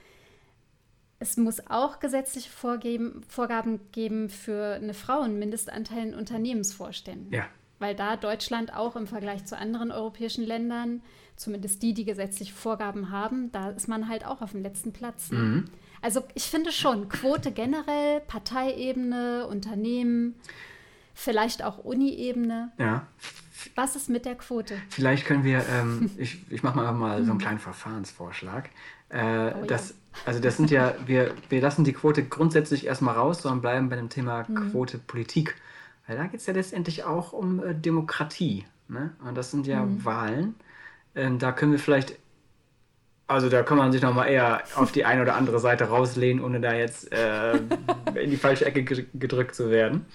es 1.19 1.37
muss 1.37 1.65
auch 1.67 1.99
gesetzliche 1.99 2.49
Vorgeben, 2.49 3.23
Vorgaben 3.27 3.91
geben 3.91 4.29
für 4.29 4.75
eine 4.75 4.93
Frauenmindestanteil 4.93 6.09
in 6.09 6.13
Unternehmensvorständen. 6.13 7.33
ja. 7.33 7.47
Weil 7.79 7.95
da 7.95 8.15
Deutschland 8.15 8.73
auch 8.73 8.95
im 8.95 9.07
Vergleich 9.07 9.45
zu 9.45 9.57
anderen 9.57 9.91
europäischen 9.91 10.45
Ländern, 10.45 11.01
zumindest 11.35 11.83
die, 11.83 11.93
die 11.93 12.05
gesetzliche 12.05 12.53
Vorgaben 12.53 13.11
haben, 13.11 13.51
da 13.51 13.69
ist 13.69 13.87
man 13.87 14.09
halt 14.09 14.25
auch 14.25 14.41
auf 14.41 14.51
dem 14.51 14.63
letzten 14.63 14.93
Platz. 14.93 15.31
Ne? 15.31 15.37
Mhm. 15.37 15.65
Also 16.01 16.23
ich 16.33 16.43
finde 16.43 16.71
schon, 16.71 17.09
Quote 17.09 17.51
generell, 17.51 18.21
Parteiebene, 18.21 19.47
Unternehmen, 19.47 20.35
vielleicht 21.13 21.63
auch 21.63 21.79
Uni-Ebene. 21.79 22.71
Ja. 22.77 23.07
Was 23.75 23.95
ist 23.95 24.09
mit 24.09 24.25
der 24.25 24.35
Quote? 24.35 24.77
Vielleicht 24.89 25.25
können 25.25 25.43
wir, 25.43 25.65
ähm, 25.69 26.11
ich, 26.17 26.39
ich 26.51 26.63
mache 26.63 26.77
mal, 26.77 26.91
mal 26.93 27.23
so 27.23 27.31
einen 27.31 27.39
kleinen 27.39 27.59
Verfahrensvorschlag. 27.59 28.69
Äh, 29.09 29.19
Oh 29.19 29.19
ja. 29.19 29.65
das, 29.67 29.95
also 30.25 30.39
das 30.39 30.57
sind 30.57 30.69
ja, 30.69 30.93
wir, 31.05 31.33
wir 31.49 31.61
lassen 31.61 31.83
die 31.83 31.93
Quote 31.93 32.23
grundsätzlich 32.23 32.85
erstmal 32.85 33.15
raus, 33.15 33.41
sondern 33.41 33.61
bleiben 33.61 33.89
bei 33.89 33.95
dem 33.95 34.09
Thema 34.09 34.43
Quote 34.43 34.97
Politik. 34.97 35.55
Weil 36.07 36.17
da 36.17 36.23
geht 36.27 36.39
es 36.39 36.45
ja 36.45 36.53
letztendlich 36.53 37.03
auch 37.03 37.33
um 37.33 37.63
äh, 37.63 37.75
Demokratie. 37.75 38.65
Ne? 38.87 39.13
Und 39.25 39.35
das 39.35 39.51
sind 39.51 39.67
ja 39.67 39.85
Wahlen. 40.05 40.55
Ähm, 41.15 41.37
da 41.39 41.51
können 41.51 41.73
wir 41.73 41.79
vielleicht, 41.79 42.17
also 43.27 43.49
da 43.49 43.63
kann 43.63 43.77
man 43.77 43.91
sich 43.91 44.01
nochmal 44.01 44.29
eher 44.29 44.63
auf 44.75 44.91
die 44.93 45.03
eine 45.03 45.21
oder 45.23 45.35
andere 45.35 45.59
Seite 45.59 45.85
rauslehnen, 45.85 46.41
ohne 46.43 46.61
da 46.61 46.73
jetzt 46.73 47.11
äh, 47.11 47.57
in 48.15 48.29
die 48.31 48.37
falsche 48.37 48.65
Ecke 48.65 48.83
ge- 48.83 49.07
gedrückt 49.13 49.53
zu 49.55 49.69
werden. 49.69 50.05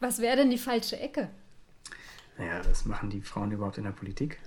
Was 0.00 0.20
wäre 0.20 0.36
denn 0.36 0.50
die 0.50 0.58
falsche 0.58 0.98
Ecke? 0.98 1.28
Naja, 2.36 2.60
was 2.68 2.84
machen 2.84 3.10
die 3.10 3.20
Frauen 3.20 3.50
überhaupt 3.52 3.78
in 3.78 3.84
der 3.84 3.90
Politik? 3.92 4.38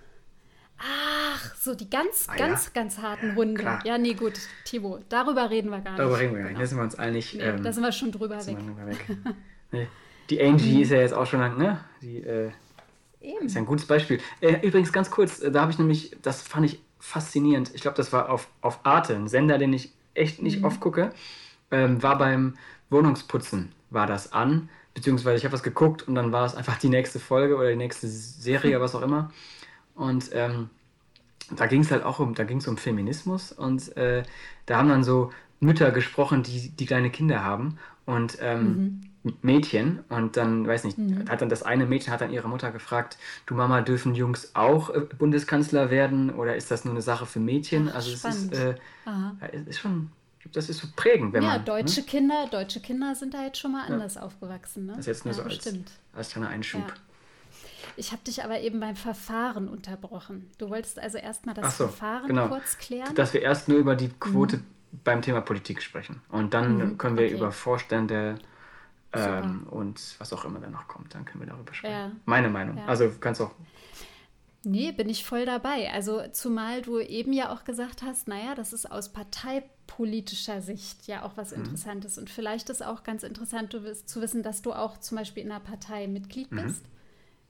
Ach, 0.77 1.55
so 1.55 1.75
die 1.75 1.89
ganz, 1.89 2.27
Ah, 2.27 2.37
ja. 2.37 2.47
ganz, 2.47 2.73
ganz 2.73 2.97
harten 2.97 3.35
Hunde. 3.35 3.61
klar. 3.61 3.85
Ja, 3.85 3.97
nee, 3.97 4.13
gut, 4.15 4.33
Thibaut, 4.65 5.03
darüber 5.09 5.49
reden 5.49 5.69
wir 5.69 5.79
gar 5.79 5.91
nicht. 5.91 5.99
Darüber 5.99 6.19
reden 6.19 6.35
wir 6.35 6.41
gar 6.43 6.49
nicht. 6.49 6.57
Genau. 6.57 6.59
Da 6.61 6.67
sind 6.67 6.77
wir 6.79 6.83
uns 6.83 6.95
einig. 6.95 7.33
Nee, 7.35 7.41
ähm, 7.43 7.63
da 7.63 7.71
sind 7.71 7.83
wir 7.83 7.91
schon 7.91 8.11
drüber 8.11 8.45
weg. 8.45 8.57
drüber 8.57 8.87
weg. 8.87 9.05
nee. 9.71 9.87
Die 10.31 10.41
Angie 10.41 10.81
ist 10.81 10.91
ja 10.91 10.99
jetzt 10.99 11.13
auch 11.13 11.25
schon 11.25 11.41
lang, 11.41 11.57
ne? 11.57 11.81
Die 12.01 12.23
äh, 12.23 12.51
Eben. 13.19 13.45
ist 13.45 13.55
ja 13.55 13.61
ein 13.61 13.65
gutes 13.65 13.85
Beispiel. 13.85 14.21
Äh, 14.39 14.65
übrigens, 14.65 14.93
ganz 14.93 15.11
kurz, 15.11 15.41
äh, 15.41 15.51
da 15.51 15.61
habe 15.61 15.71
ich 15.71 15.77
nämlich, 15.77 16.15
das 16.21 16.41
fand 16.41 16.65
ich 16.65 16.81
faszinierend. 16.99 17.71
Ich 17.73 17.81
glaube, 17.81 17.97
das 17.97 18.13
war 18.13 18.29
auf, 18.29 18.47
auf 18.61 18.79
Arte, 18.83 19.13
ein 19.13 19.27
Sender, 19.27 19.57
den 19.57 19.73
ich 19.73 19.91
echt 20.13 20.41
nicht 20.41 20.63
oft 20.63 20.79
gucke. 20.79 21.11
Ähm, 21.69 22.01
war 22.01 22.17
beim 22.17 22.55
Wohnungsputzen, 22.89 23.73
war 23.89 24.07
das 24.07 24.31
an. 24.31 24.69
Beziehungsweise 24.93 25.37
ich 25.37 25.43
habe 25.43 25.53
was 25.53 25.63
geguckt 25.63 26.07
und 26.07 26.15
dann 26.15 26.31
war 26.31 26.45
es 26.45 26.55
einfach 26.55 26.77
die 26.77 26.89
nächste 26.89 27.19
Folge 27.19 27.57
oder 27.57 27.69
die 27.69 27.75
nächste 27.75 28.07
Serie, 28.07 28.79
was 28.79 28.95
auch 28.95 29.01
immer. 29.01 29.31
Und 29.95 30.29
ähm, 30.31 30.69
da 31.53 31.67
ging 31.67 31.81
es 31.81 31.91
halt 31.91 32.03
auch 32.03 32.19
um, 32.19 32.35
da 32.35 32.45
ging 32.45 32.59
es 32.59 32.67
um 32.69 32.77
Feminismus 32.77 33.51
und 33.51 33.97
äh, 33.97 34.23
da 34.65 34.77
haben 34.77 34.87
dann 34.87 35.03
so 35.03 35.31
Mütter 35.59 35.91
gesprochen, 35.91 36.43
die, 36.43 36.69
die 36.69 36.85
kleine 36.85 37.09
Kinder 37.09 37.43
haben 37.43 37.77
und 38.05 38.37
ähm, 38.41 39.01
Mädchen 39.41 39.99
und 40.09 40.35
dann, 40.37 40.67
weiß 40.67 40.83
nicht, 40.83 40.99
hat 41.29 41.41
dann 41.41 41.49
das 41.49 41.63
eine 41.63 41.85
Mädchen 41.85 42.11
hat 42.13 42.21
dann 42.21 42.31
ihre 42.31 42.47
Mutter 42.49 42.71
gefragt, 42.71 43.17
du 43.45 43.53
Mama, 43.55 43.81
dürfen 43.81 44.15
Jungs 44.15 44.55
auch 44.55 44.89
äh, 44.89 45.01
Bundeskanzler 45.01 45.91
werden 45.91 46.31
oder 46.31 46.55
ist 46.55 46.71
das 46.71 46.85
nur 46.85 46.93
eine 46.93 47.01
Sache 47.03 47.25
für 47.27 47.39
Mädchen? 47.39 47.87
Ach, 47.89 47.95
also 47.95 48.11
es 48.11 48.19
spannend. 48.19 48.53
ist, 48.53 48.59
äh, 48.59 48.75
ja, 49.05 49.37
es 49.51 49.67
ist 49.67 49.79
schon, 49.79 50.11
das 50.53 50.69
ist 50.69 50.79
so 50.79 50.87
prägend, 50.95 51.33
wenn 51.33 51.43
Ja, 51.43 51.49
man 51.53 51.65
deutsche 51.65 52.01
ne? 52.01 52.05
Kinder, 52.07 52.47
deutsche 52.49 52.79
Kinder 52.81 53.15
sind 53.15 53.33
da 53.33 53.43
jetzt 53.43 53.57
schon 53.59 53.71
mal 53.73 53.85
anders 53.85 54.17
aufgewachsen. 54.17 54.85
Ne? 54.85 54.93
das 54.93 55.01
ist 55.01 55.07
jetzt 55.07 55.25
nur 55.25 55.33
ja, 55.35 55.43
so 55.43 55.49
als, 55.49 55.65
als 56.13 56.29
kleiner 56.31 56.49
Einschub. 56.49 56.81
Ja. 56.81 56.93
Ich 57.97 58.11
habe 58.11 58.21
dich 58.23 58.43
aber 58.43 58.59
eben 58.61 58.79
beim 58.79 58.95
Verfahren 58.95 59.67
unterbrochen. 59.67 60.49
Du 60.57 60.69
wolltest 60.69 60.99
also 60.99 61.17
erstmal 61.17 61.55
das 61.55 61.77
so, 61.77 61.85
Verfahren 61.85 62.27
genau. 62.27 62.47
kurz 62.47 62.77
klären. 62.77 63.15
Dass 63.15 63.33
wir 63.33 63.41
erst 63.41 63.67
nur 63.69 63.77
über 63.77 63.95
die 63.95 64.09
Quote 64.19 64.61
beim 65.03 65.21
Thema 65.21 65.41
Politik 65.41 65.81
sprechen. 65.81 66.21
Und 66.29 66.53
dann 66.53 66.77
Mhm, 66.77 66.97
können 66.97 67.17
wir 67.17 67.25
okay. 67.25 67.35
über 67.35 67.51
Vorstände 67.51 68.35
ähm, 69.13 69.67
und 69.69 70.15
was 70.19 70.31
auch 70.33 70.45
immer 70.45 70.59
da 70.59 70.69
noch 70.69 70.87
kommt, 70.87 71.13
dann 71.13 71.25
können 71.25 71.43
wir 71.43 71.51
darüber 71.51 71.73
sprechen. 71.73 71.93
Ja. 71.93 72.11
Meine 72.25 72.49
Meinung. 72.49 72.77
Ja. 72.77 72.85
Also 72.85 73.11
kannst 73.19 73.41
auch. 73.41 73.51
Nee, 74.63 74.91
bin 74.91 75.09
ich 75.09 75.25
voll 75.25 75.45
dabei. 75.45 75.91
Also 75.91 76.21
zumal 76.31 76.81
du 76.81 76.99
eben 76.99 77.33
ja 77.33 77.51
auch 77.51 77.63
gesagt 77.63 78.03
hast, 78.03 78.27
naja, 78.27 78.53
das 78.55 78.73
ist 78.73 78.89
aus 78.89 79.09
parteipolitischer 79.09 80.61
Sicht 80.61 81.07
ja 81.07 81.23
auch 81.23 81.35
was 81.35 81.51
mhm. 81.51 81.63
Interessantes. 81.63 82.17
Und 82.17 82.29
vielleicht 82.29 82.69
ist 82.69 82.85
auch 82.85 83.03
ganz 83.03 83.23
interessant 83.23 83.73
zu 83.73 84.21
wissen, 84.21 84.43
dass 84.43 84.61
du 84.61 84.71
auch 84.73 84.99
zum 84.99 85.17
Beispiel 85.17 85.43
in 85.43 85.51
einer 85.51 85.59
Partei 85.59 86.07
Mitglied 86.07 86.51
mhm. 86.51 86.63
bist. 86.63 86.85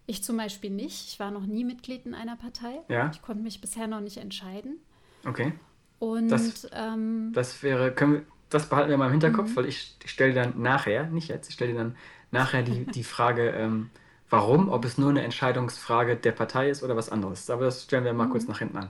Ich 0.08 0.24
zum 0.24 0.38
Beispiel 0.38 0.72
nicht. 0.72 1.10
Ich 1.10 1.20
war 1.20 1.32
noch 1.32 1.46
nie 1.46 1.64
Mitglied 1.64 2.06
in 2.06 2.16
einer 2.16 2.38
Partei. 2.38 2.80
Ja. 2.88 3.12
Ich 3.14 3.22
konnte 3.22 3.44
mich 3.44 3.62
bisher 3.62 3.88
noch 3.88 4.02
nicht 4.02 4.18
entscheiden. 4.18 4.78
Okay. 5.26 5.54
Und 6.00 6.30
das, 6.30 6.68
ähm, 6.72 7.32
das 7.34 7.62
wäre, 7.62 7.94
können 7.94 8.14
wir, 8.14 8.26
das 8.52 8.68
behalten 8.68 8.90
wir 8.90 8.98
mal 8.98 9.08
im 9.08 9.12
Hinterkopf, 9.12 9.50
mhm. 9.50 9.56
weil 9.56 9.66
ich, 9.66 9.96
ich 10.04 10.12
stelle 10.12 10.34
dann 10.34 10.62
nachher, 10.62 11.06
nicht 11.06 11.30
jetzt, 11.30 11.50
ich 11.50 11.56
stelle 11.56 11.72
dir 11.72 11.80
dann 11.80 11.96
nachher 12.30 12.62
die, 12.62 12.86
die 12.86 13.04
Frage, 13.04 13.50
ähm, 13.50 13.90
warum, 14.30 14.70
ob 14.70 14.86
es 14.86 14.98
nur 14.98 15.10
eine 15.10 15.24
Entscheidungsfrage 15.24 16.16
der 16.16 16.32
Partei 16.32 16.70
ist 16.70 16.84
oder 16.84 16.96
was 16.96 17.10
anderes. 17.10 17.50
Aber 17.50 17.66
das 17.66 17.84
stellen 17.84 18.04
wir 18.04 18.14
mal 18.14 18.28
mhm. 18.28 18.32
kurz 18.32 18.48
nach 18.48 18.60
hinten 18.60 18.78
an. 18.78 18.90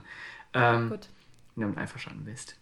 Ähm, 0.52 0.90
Gut. 0.90 1.08
Wenn 1.56 1.72
du 1.74 1.80
einverstanden 1.80 2.24
bist. 2.24 2.56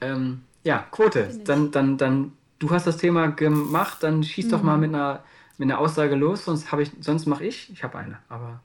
ähm, 0.00 0.42
ja, 0.64 0.86
Quote. 0.90 1.28
Dann, 1.44 1.70
dann, 1.70 1.96
dann, 1.96 2.32
du 2.58 2.70
hast 2.70 2.86
das 2.86 2.96
Thema 2.96 3.28
gemacht, 3.28 4.02
dann 4.02 4.22
schieß 4.22 4.46
mhm. 4.46 4.50
doch 4.50 4.62
mal 4.62 4.78
mit 4.78 4.94
einer, 4.94 5.24
mit 5.58 5.70
einer 5.70 5.78
Aussage 5.78 6.14
los, 6.14 6.44
sonst, 6.44 6.72
ich, 6.72 6.92
sonst 7.00 7.26
mache 7.26 7.44
ich. 7.44 7.70
Ich 7.72 7.84
habe 7.84 7.98
eine, 7.98 8.18
aber. 8.28 8.60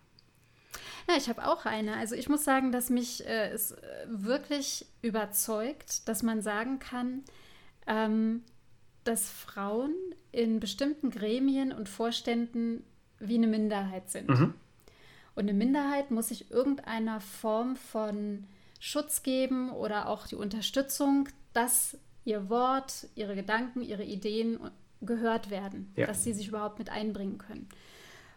Ja, 1.11 1.17
ich 1.17 1.27
habe 1.27 1.45
auch 1.45 1.65
eine. 1.65 1.97
Also 1.97 2.15
ich 2.15 2.29
muss 2.29 2.43
sagen, 2.43 2.71
dass 2.71 2.89
mich 2.89 3.25
äh, 3.27 3.49
es 3.49 3.71
äh, 3.71 3.77
wirklich 4.07 4.85
überzeugt, 5.01 6.07
dass 6.07 6.23
man 6.23 6.41
sagen 6.41 6.79
kann, 6.79 7.23
ähm, 7.85 8.43
dass 9.03 9.29
Frauen 9.29 9.93
in 10.31 10.59
bestimmten 10.59 11.09
Gremien 11.09 11.73
und 11.73 11.89
Vorständen 11.89 12.83
wie 13.19 13.35
eine 13.35 13.47
Minderheit 13.47 14.09
sind. 14.09 14.29
Mhm. 14.29 14.53
Und 15.35 15.43
eine 15.43 15.53
Minderheit 15.53 16.11
muss 16.11 16.29
sich 16.29 16.49
irgendeiner 16.51 17.19
Form 17.19 17.75
von 17.75 18.45
Schutz 18.79 19.23
geben 19.23 19.71
oder 19.71 20.07
auch 20.07 20.27
die 20.27 20.35
Unterstützung, 20.35 21.27
dass 21.53 21.97
ihr 22.23 22.49
Wort, 22.49 23.07
ihre 23.15 23.35
Gedanken, 23.35 23.81
ihre 23.81 24.03
Ideen 24.03 24.59
gehört 25.01 25.49
werden, 25.49 25.91
ja. 25.95 26.07
dass 26.07 26.23
sie 26.23 26.33
sich 26.33 26.47
überhaupt 26.47 26.79
mit 26.79 26.89
einbringen 26.89 27.37
können. 27.37 27.67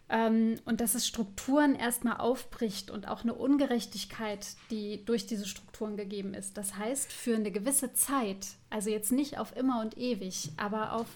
Ähm, 0.08 0.56
und 0.64 0.80
dass 0.80 0.94
es 0.94 1.06
Strukturen 1.06 1.74
erstmal 1.74 2.18
aufbricht 2.18 2.90
und 2.90 3.08
auch 3.08 3.22
eine 3.22 3.34
Ungerechtigkeit, 3.34 4.46
die 4.70 5.04
durch 5.04 5.26
diese 5.26 5.46
Strukturen 5.46 5.96
gegeben 5.96 6.34
ist. 6.34 6.56
Das 6.58 6.76
heißt, 6.76 7.10
für 7.10 7.36
eine 7.36 7.50
gewisse 7.50 7.94
Zeit, 7.94 8.48
also 8.68 8.90
jetzt 8.90 9.12
nicht 9.12 9.38
auf 9.38 9.56
immer 9.56 9.80
und 9.80 9.96
ewig, 9.96 10.50
aber 10.56 10.92
auf 10.92 11.06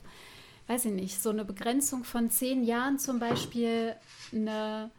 weiß 0.68 0.84
ich 0.84 0.92
nicht, 0.92 1.22
so 1.22 1.30
eine 1.30 1.44
Begrenzung 1.44 2.04
von 2.04 2.30
zehn 2.30 2.62
Jahren 2.62 2.98
zum 2.98 3.18
Beispiel 3.18 3.96
eine 4.32 4.90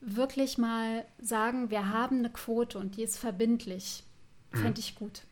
wirklich 0.00 0.58
mal 0.58 1.04
sagen, 1.20 1.70
wir 1.70 1.90
haben 1.90 2.18
eine 2.18 2.30
Quote 2.30 2.78
und 2.78 2.96
die 2.96 3.02
ist 3.02 3.18
verbindlich, 3.18 4.02
mhm. 4.52 4.58
fände 4.58 4.80
ich 4.80 4.94
gut. 4.94 5.22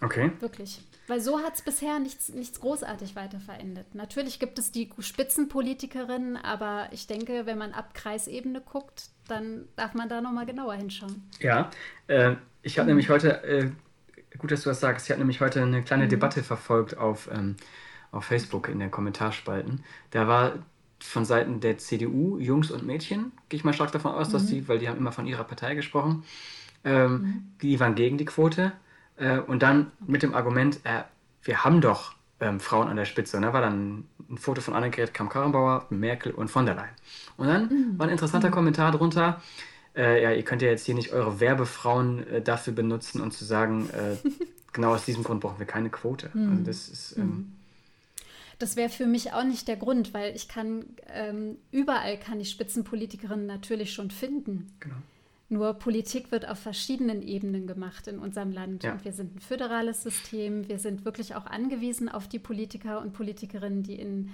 Okay. 0.00 0.32
Wirklich. 0.40 0.80
Weil 1.08 1.20
so 1.20 1.40
hat 1.40 1.54
es 1.54 1.62
bisher 1.62 1.98
nichts, 1.98 2.28
nichts 2.28 2.60
großartig 2.60 3.16
weiter 3.16 3.40
verändert. 3.40 3.94
Natürlich 3.94 4.38
gibt 4.38 4.58
es 4.58 4.70
die 4.70 4.90
Spitzenpolitikerinnen, 4.98 6.36
aber 6.36 6.88
ich 6.92 7.06
denke, 7.06 7.46
wenn 7.46 7.58
man 7.58 7.72
ab 7.72 7.94
Kreisebene 7.94 8.60
guckt, 8.60 9.08
dann 9.26 9.66
darf 9.74 9.94
man 9.94 10.08
da 10.08 10.20
nochmal 10.20 10.46
genauer 10.46 10.74
hinschauen. 10.74 11.28
Ja, 11.40 11.70
äh, 12.06 12.36
ich 12.62 12.78
habe 12.78 12.84
mhm. 12.84 12.90
nämlich 12.90 13.08
heute, 13.08 13.42
äh, 13.42 13.70
gut, 14.38 14.52
dass 14.52 14.62
du 14.62 14.68
das 14.68 14.80
sagst, 14.80 15.06
ich 15.06 15.10
habe 15.10 15.20
nämlich 15.20 15.40
heute 15.40 15.62
eine 15.62 15.82
kleine 15.82 16.04
mhm. 16.04 16.10
Debatte 16.10 16.42
verfolgt 16.42 16.96
auf 16.96 17.28
ähm, 17.32 17.56
auf 18.10 18.24
Facebook 18.24 18.68
in 18.68 18.78
den 18.78 18.90
Kommentarspalten. 18.90 19.84
Da 20.10 20.28
war 20.28 20.54
von 21.00 21.24
Seiten 21.24 21.60
der 21.60 21.78
CDU 21.78 22.38
Jungs 22.38 22.70
und 22.70 22.84
Mädchen, 22.84 23.32
gehe 23.48 23.58
ich 23.58 23.64
mal 23.64 23.72
stark 23.72 23.92
davon 23.92 24.12
aus, 24.12 24.28
mhm. 24.28 24.32
dass 24.32 24.46
die, 24.46 24.68
weil 24.68 24.78
die 24.78 24.88
haben 24.88 24.98
immer 24.98 25.12
von 25.12 25.26
ihrer 25.26 25.44
Partei 25.44 25.74
gesprochen, 25.74 26.24
ähm, 26.84 27.12
mhm. 27.12 27.52
die 27.62 27.78
waren 27.80 27.94
gegen 27.94 28.18
die 28.18 28.24
Quote. 28.24 28.72
Äh, 29.18 29.38
und 29.38 29.62
dann 29.62 29.90
mit 30.06 30.22
dem 30.22 30.34
Argument, 30.34 30.80
äh, 30.84 31.02
wir 31.42 31.64
haben 31.64 31.80
doch 31.80 32.14
ähm, 32.40 32.60
Frauen 32.60 32.88
an 32.88 32.96
der 32.96 33.04
Spitze. 33.04 33.36
Und 33.36 33.42
da 33.42 33.52
war 33.52 33.60
dann 33.60 34.04
ein 34.30 34.38
Foto 34.38 34.60
von 34.60 34.74
Annegret 34.74 35.14
Kamm-Karrenbauer, 35.14 35.86
Merkel 35.90 36.32
und 36.32 36.48
von 36.48 36.66
der 36.66 36.74
Leyen. 36.74 36.94
Und 37.36 37.48
dann 37.48 37.62
mhm. 37.64 37.98
war 37.98 38.06
ein 38.06 38.12
interessanter 38.12 38.48
mhm. 38.48 38.52
Kommentar 38.52 38.92
drunter. 38.92 39.42
Äh, 39.96 40.22
ja, 40.22 40.32
ihr 40.32 40.44
könnt 40.44 40.62
ja 40.62 40.68
jetzt 40.68 40.86
hier 40.86 40.94
nicht 40.94 41.12
eure 41.12 41.40
Werbefrauen 41.40 42.26
äh, 42.28 42.42
dafür 42.42 42.72
benutzen 42.72 43.20
und 43.20 43.32
zu 43.32 43.44
sagen, 43.44 43.88
äh, 43.90 44.16
genau 44.72 44.94
aus 44.94 45.04
diesem 45.04 45.24
Grund 45.24 45.40
brauchen 45.40 45.58
wir 45.58 45.66
keine 45.66 45.90
Quote. 45.90 46.30
Also 46.34 46.38
mhm. 46.38 46.64
das 46.64 46.88
ist 46.88 47.16
ähm, 47.16 47.24
mhm. 47.24 47.52
Das 48.58 48.74
wäre 48.74 48.88
für 48.88 49.06
mich 49.06 49.32
auch 49.32 49.44
nicht 49.44 49.68
der 49.68 49.76
Grund, 49.76 50.12
weil 50.14 50.34
ich 50.34 50.48
kann, 50.48 50.84
ähm, 51.12 51.56
überall 51.70 52.18
kann 52.18 52.40
ich 52.40 52.50
Spitzenpolitikerinnen 52.50 53.46
natürlich 53.46 53.92
schon 53.92 54.10
finden. 54.10 54.74
Genau. 54.80 54.96
Nur 55.50 55.74
Politik 55.74 56.30
wird 56.30 56.46
auf 56.46 56.58
verschiedenen 56.58 57.22
Ebenen 57.22 57.66
gemacht 57.66 58.06
in 58.06 58.18
unserem 58.18 58.52
Land. 58.52 58.84
Ja. 58.84 58.92
Und 58.92 59.04
wir 59.04 59.12
sind 59.12 59.36
ein 59.36 59.40
föderales 59.40 60.02
System. 60.02 60.68
Wir 60.68 60.78
sind 60.78 61.04
wirklich 61.04 61.34
auch 61.34 61.46
angewiesen 61.46 62.08
auf 62.08 62.28
die 62.28 62.38
Politiker 62.38 63.00
und 63.00 63.14
Politikerinnen, 63.14 63.82
die 63.82 63.94
in 63.94 64.30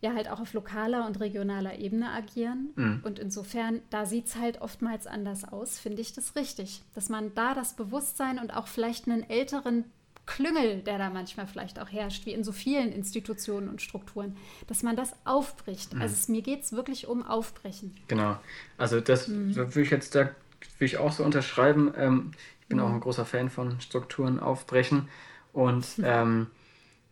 ja 0.00 0.14
halt 0.14 0.30
auch 0.30 0.40
auf 0.40 0.52
lokaler 0.54 1.06
und 1.06 1.20
regionaler 1.20 1.78
Ebene 1.78 2.10
agieren. 2.10 2.70
Mhm. 2.74 3.00
Und 3.02 3.18
insofern, 3.18 3.82
da 3.90 4.06
sieht 4.06 4.26
es 4.26 4.36
halt 4.36 4.60
oftmals 4.60 5.06
anders 5.06 5.44
aus, 5.44 5.78
finde 5.78 6.00
ich 6.00 6.12
das 6.12 6.36
richtig. 6.36 6.82
Dass 6.94 7.08
man 7.08 7.34
da 7.34 7.54
das 7.54 7.74
Bewusstsein 7.74 8.38
und 8.38 8.56
auch 8.56 8.66
vielleicht 8.66 9.08
einen 9.08 9.28
älteren 9.28 9.84
Klüngel, 10.30 10.80
der 10.82 10.96
da 10.96 11.10
manchmal 11.10 11.48
vielleicht 11.48 11.80
auch 11.80 11.90
herrscht, 11.90 12.24
wie 12.24 12.32
in 12.32 12.44
so 12.44 12.52
vielen 12.52 12.92
Institutionen 12.92 13.68
und 13.68 13.82
Strukturen, 13.82 14.36
dass 14.68 14.84
man 14.84 14.94
das 14.94 15.12
aufbricht. 15.24 15.94
Mhm. 15.94 16.02
Also 16.02 16.14
es, 16.14 16.28
mir 16.28 16.42
geht 16.42 16.62
es 16.62 16.72
wirklich 16.72 17.08
um 17.08 17.26
Aufbrechen. 17.26 17.96
Genau. 18.06 18.38
Also 18.78 19.00
das 19.00 19.26
mhm. 19.26 19.56
würde 19.56 19.82
ich 19.82 19.90
jetzt 19.90 20.14
da 20.14 20.30
will 20.78 20.86
ich 20.86 20.98
auch 20.98 21.12
so 21.12 21.24
unterschreiben. 21.24 21.92
Ähm, 21.96 22.30
ich 22.60 22.68
bin 22.68 22.78
mhm. 22.78 22.84
auch 22.84 22.90
ein 22.90 23.00
großer 23.00 23.24
Fan 23.24 23.50
von 23.50 23.80
Strukturen 23.80 24.38
aufbrechen. 24.38 25.08
Und 25.52 25.84
ähm, 26.04 26.46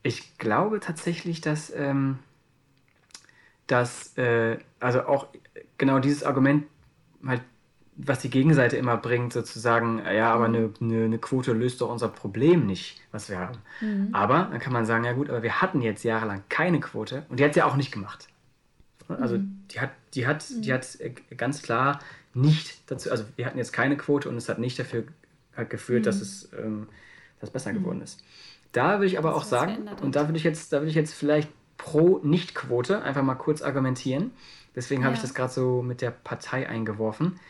ich 0.04 0.38
glaube 0.38 0.78
tatsächlich, 0.78 1.40
dass, 1.40 1.72
ähm, 1.74 2.20
dass 3.66 4.16
äh, 4.16 4.58
also 4.78 5.02
auch 5.02 5.26
genau 5.76 5.98
dieses 5.98 6.22
Argument 6.22 6.66
halt 7.26 7.42
was 8.00 8.20
die 8.20 8.30
Gegenseite 8.30 8.76
immer 8.76 8.96
bringt, 8.96 9.32
sozusagen, 9.32 9.98
ja, 9.98 10.32
aber 10.32 10.44
eine, 10.44 10.70
eine, 10.80 11.04
eine, 11.04 11.18
Quote 11.18 11.52
löst 11.52 11.80
doch 11.80 11.90
unser 11.90 12.08
Problem 12.08 12.64
nicht, 12.66 13.00
was 13.10 13.28
wir 13.28 13.38
haben. 13.38 13.58
Mhm. 13.80 14.10
Aber 14.12 14.48
dann 14.50 14.60
kann 14.60 14.72
man 14.72 14.86
sagen, 14.86 15.04
ja 15.04 15.12
gut, 15.12 15.28
aber 15.28 15.42
wir 15.42 15.60
hatten 15.60 15.82
jetzt 15.82 16.04
jahrelang 16.04 16.44
keine 16.48 16.78
Quote 16.78 17.26
und 17.28 17.40
die 17.40 17.44
hat 17.44 17.54
sie 17.54 17.60
ja 17.60 17.66
auch 17.66 17.76
nicht 17.76 17.90
gemacht. 17.90 18.28
Also 19.08 19.38
mhm. 19.38 19.64
die 19.70 19.80
hat, 19.80 19.90
die 20.14 20.26
hat, 20.26 20.44
die 20.48 20.72
hat 20.72 21.00
äh, 21.00 21.10
ganz 21.36 21.62
klar 21.62 21.98
nicht 22.34 22.78
dazu, 22.90 23.10
also 23.10 23.24
wir 23.36 23.46
hatten 23.46 23.58
jetzt 23.58 23.72
keine 23.72 23.96
Quote 23.96 24.28
und 24.28 24.36
es 24.36 24.48
hat 24.48 24.58
nicht 24.58 24.78
dafür 24.78 25.04
geführt, 25.68 26.06
dass 26.06 26.16
mhm. 26.16 26.22
es 26.22 26.52
ähm, 26.56 26.86
dass 27.40 27.50
besser 27.50 27.72
mhm. 27.72 27.78
geworden 27.78 28.02
ist. 28.02 28.22
Da 28.72 28.98
würde 28.98 29.06
ich 29.06 29.18
aber 29.18 29.30
das 29.30 29.38
auch 29.38 29.44
sagen, 29.44 29.88
und 30.02 30.14
da 30.14 30.28
würde 30.28 30.36
ich 30.36 30.44
jetzt, 30.44 30.72
da 30.72 30.78
würde 30.78 30.90
ich 30.90 30.96
jetzt 30.96 31.14
vielleicht 31.14 31.48
pro 31.78 32.20
Nicht-Quote 32.22 33.02
einfach 33.02 33.22
mal 33.22 33.36
kurz 33.36 33.62
argumentieren. 33.62 34.32
Deswegen 34.76 35.02
ja. 35.02 35.06
habe 35.06 35.16
ich 35.16 35.22
das 35.22 35.34
gerade 35.34 35.52
so 35.52 35.82
mit 35.82 36.02
der 36.02 36.10
Partei 36.10 36.68
eingeworfen. 36.68 37.40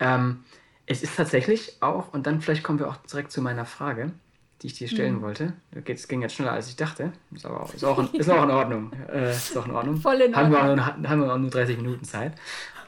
Ähm, 0.00 0.44
es 0.86 1.02
ist 1.02 1.16
tatsächlich 1.16 1.76
auch, 1.80 2.12
und 2.12 2.26
dann 2.26 2.40
vielleicht 2.40 2.62
kommen 2.62 2.78
wir 2.78 2.88
auch 2.88 2.96
direkt 2.96 3.32
zu 3.32 3.40
meiner 3.40 3.64
Frage, 3.64 4.12
die 4.62 4.68
ich 4.68 4.74
dir 4.74 4.88
stellen 4.88 5.16
mhm. 5.16 5.22
wollte. 5.22 5.52
Es 5.86 6.08
ging 6.08 6.22
jetzt 6.22 6.34
schneller, 6.34 6.52
als 6.52 6.68
ich 6.68 6.76
dachte. 6.76 7.12
Ist, 7.32 7.46
aber 7.46 7.62
auch, 7.62 7.74
ist, 7.74 7.84
auch, 7.84 7.98
in, 7.98 8.18
ist 8.18 8.30
auch 8.30 8.42
in 8.42 8.50
Ordnung. 8.50 8.92
Äh, 9.12 9.30
ist 9.30 9.56
auch 9.56 9.66
in 9.66 9.72
Ordnung. 9.72 9.96
Voll 9.96 10.20
in 10.20 10.34
Ordnung. 10.34 10.36
Haben 10.36 10.52
wir 10.52 10.84
auch, 10.84 10.96
nur, 10.96 11.10
haben 11.10 11.20
wir 11.20 11.32
auch 11.32 11.38
nur 11.38 11.50
30 11.50 11.76
Minuten 11.76 12.04
Zeit. 12.04 12.34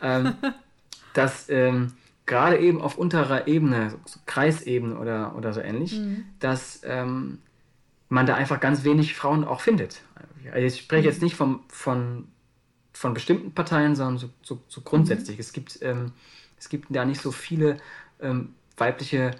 Ähm, 0.03 0.35
dass 1.15 1.49
ähm, 1.49 1.93
gerade 2.27 2.59
eben 2.59 2.81
auf 2.81 2.99
unterer 2.99 3.47
Ebene, 3.47 3.95
so 4.05 4.21
Kreisebene 4.27 4.99
oder, 4.99 5.35
oder 5.37 5.53
so 5.53 5.61
ähnlich, 5.61 5.99
mhm. 5.99 6.25
dass 6.41 6.81
ähm, 6.85 7.39
man 8.09 8.27
da 8.27 8.35
einfach 8.35 8.61
ganz 8.61 8.85
wenig 8.85 9.15
Frauen 9.15 9.45
auch 9.45 9.61
findet. 9.61 10.03
Also 10.53 10.67
ich 10.67 10.81
spreche 10.81 11.03
mhm. 11.03 11.09
jetzt 11.09 11.23
nicht 11.23 11.37
vom, 11.37 11.65
von, 11.69 12.29
von 12.93 13.15
bestimmten 13.15 13.53
Parteien, 13.53 13.97
sondern 13.97 14.19
so, 14.19 14.29
so, 14.43 14.61
so 14.69 14.81
grundsätzlich. 14.83 15.37
Mhm. 15.37 15.41
Es 15.41 15.53
gibt 15.53 15.79
ähm, 15.83 16.13
es 16.67 16.69
gibt 16.69 16.89
da 16.91 17.05
nicht 17.05 17.21
so 17.21 17.31
viele 17.31 17.77
ähm, 18.21 18.55
weibliche 18.77 19.31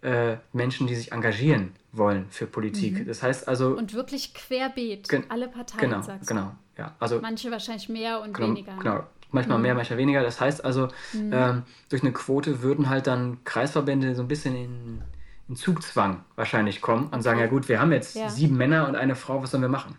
äh, 0.00 0.36
Menschen, 0.52 0.86
die 0.86 0.94
sich 0.94 1.10
engagieren 1.10 1.72
wollen 1.90 2.26
für 2.30 2.46
Politik. 2.46 3.00
Mhm. 3.00 3.06
Das 3.06 3.20
heißt 3.20 3.48
also. 3.48 3.76
Und 3.76 3.94
wirklich 3.94 4.32
querbeet, 4.32 5.08
alle 5.28 5.48
Parteien, 5.48 5.90
genau, 5.90 6.02
sagst 6.02 6.28
Genau, 6.28 6.52
ja. 6.76 6.94
Also, 7.00 7.20
Manche 7.20 7.50
wahrscheinlich 7.50 7.88
mehr 7.88 8.20
und 8.20 8.32
genau, 8.32 8.50
weniger. 8.50 8.76
Genau, 8.76 9.04
manchmal 9.32 9.58
mhm. 9.58 9.62
mehr, 9.62 9.74
manchmal 9.74 9.98
weniger. 9.98 10.22
Das 10.22 10.40
heißt 10.40 10.64
also, 10.64 10.86
mhm. 11.12 11.32
ähm, 11.32 11.62
durch 11.88 12.02
eine 12.02 12.12
Quote 12.12 12.62
würden 12.62 12.88
halt 12.88 13.08
dann 13.08 13.38
Kreisverbände 13.42 14.14
so 14.14 14.22
ein 14.22 14.28
bisschen 14.28 14.54
in, 14.54 15.02
in 15.48 15.56
Zugzwang 15.56 16.22
wahrscheinlich 16.36 16.80
kommen 16.80 17.06
und 17.06 17.14
okay. 17.14 17.22
sagen, 17.22 17.40
ja 17.40 17.48
gut, 17.48 17.68
wir 17.68 17.80
haben 17.80 17.90
jetzt 17.90 18.14
ja. 18.14 18.28
sieben 18.28 18.56
Männer 18.56 18.86
und 18.86 18.94
eine 18.94 19.16
Frau, 19.16 19.42
was 19.42 19.50
sollen 19.50 19.64
wir 19.64 19.68
machen? 19.68 19.96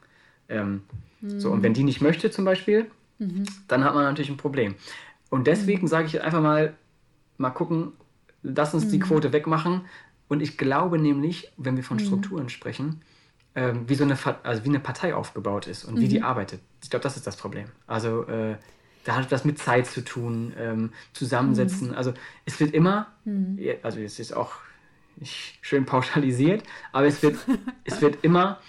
Ähm, 0.48 0.83
so, 1.21 1.51
und 1.51 1.62
wenn 1.62 1.74
die 1.74 1.83
nicht 1.83 2.00
möchte 2.00 2.31
zum 2.31 2.45
Beispiel, 2.45 2.89
mhm. 3.17 3.43
dann 3.67 3.83
hat 3.83 3.93
man 3.93 4.05
natürlich 4.05 4.29
ein 4.29 4.38
Problem. 4.38 4.75
Und 5.29 5.48
deswegen 5.48 5.83
mhm. 5.83 5.88
sage 5.88 6.07
ich 6.07 6.21
einfach 6.21 6.41
mal, 6.41 6.75
mal 7.38 7.51
gucken, 7.51 7.93
lass 8.41 8.74
uns 8.74 8.86
mhm. 8.86 8.91
die 8.91 9.00
Quote 9.00 9.33
wegmachen. 9.33 9.81
Und 10.27 10.41
ich 10.41 10.57
glaube 10.57 11.00
nämlich, 11.00 11.51
wenn 11.57 11.75
wir 11.75 11.83
von 11.83 11.98
mhm. 11.98 12.05
Strukturen 12.05 12.50
sprechen, 12.50 13.01
ähm, 13.55 13.89
wie 13.89 13.95
so 13.95 14.03
eine, 14.03 14.17
also 14.43 14.63
wie 14.63 14.69
eine 14.69 14.79
Partei 14.79 15.15
aufgebaut 15.15 15.67
ist 15.67 15.83
und 15.83 16.00
wie 16.00 16.07
die 16.07 16.19
mhm. 16.19 16.25
arbeitet. 16.25 16.62
Ich 16.83 16.89
glaube, 16.89 17.03
das 17.03 17.17
ist 17.17 17.25
das 17.25 17.36
Problem. 17.36 17.65
Also 17.88 18.25
äh, 18.27 18.57
da 19.05 19.15
hat 19.15 19.31
das 19.31 19.45
mit 19.45 19.57
Zeit 19.57 19.88
zu 19.88 20.03
tun, 20.03 20.53
ähm, 20.57 20.91
Zusammensetzen. 21.13 21.89
Mhm. 21.89 21.95
Also 21.95 22.13
es 22.45 22.59
wird 22.59 22.74
immer, 22.74 23.07
mhm. 23.25 23.59
also 23.81 24.00
es 24.00 24.19
ist 24.19 24.36
auch 24.36 24.53
nicht 25.15 25.57
schön 25.62 25.86
pauschalisiert, 25.86 26.63
aber 26.91 27.07
es 27.07 27.21
wird, 27.24 27.38
es 27.83 28.01
wird 28.01 28.24
immer 28.24 28.59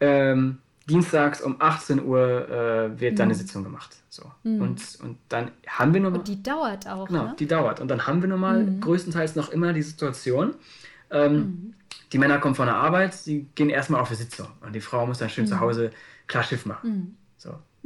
ähm, 0.00 0.58
dienstags 0.88 1.40
um 1.40 1.56
18 1.58 2.04
Uhr 2.04 2.48
äh, 2.48 3.00
wird 3.00 3.12
mhm. 3.12 3.16
dann 3.16 3.24
eine 3.26 3.34
Sitzung 3.34 3.64
gemacht. 3.64 3.96
So. 4.08 4.30
Mhm. 4.44 4.62
Und, 4.62 4.98
und 5.02 5.18
dann 5.28 5.50
haben 5.66 5.92
wir 5.92 6.00
nochmal. 6.00 6.20
Und 6.20 6.28
die 6.28 6.42
dauert 6.42 6.86
auch. 6.86 7.08
Genau, 7.08 7.24
ne? 7.24 7.36
die 7.38 7.46
dauert. 7.46 7.80
Und 7.80 7.88
dann 7.88 8.06
haben 8.06 8.22
wir 8.22 8.28
nochmal 8.28 8.64
mhm. 8.64 8.80
größtenteils 8.80 9.36
noch 9.36 9.50
immer 9.50 9.72
die 9.72 9.82
Situation. 9.82 10.54
Ähm, 11.10 11.34
mhm. 11.34 11.74
die 12.12 12.18
Männer 12.18 12.38
kommen 12.38 12.54
von 12.54 12.66
der 12.66 12.76
Arbeit, 12.76 13.14
sie 13.14 13.46
gehen 13.54 13.70
erstmal 13.70 14.00
auf 14.00 14.08
die 14.08 14.14
Sitzung. 14.14 14.48
Und 14.60 14.74
die 14.74 14.80
Frau 14.80 15.06
muss 15.06 15.18
dann 15.18 15.28
schön 15.28 15.46
zu 15.46 15.56
mhm. 15.56 15.60
Hause 15.60 15.90
klar 16.26 16.42
Schiff 16.42 16.66
machen. 16.66 16.90
Mhm. 16.90 17.16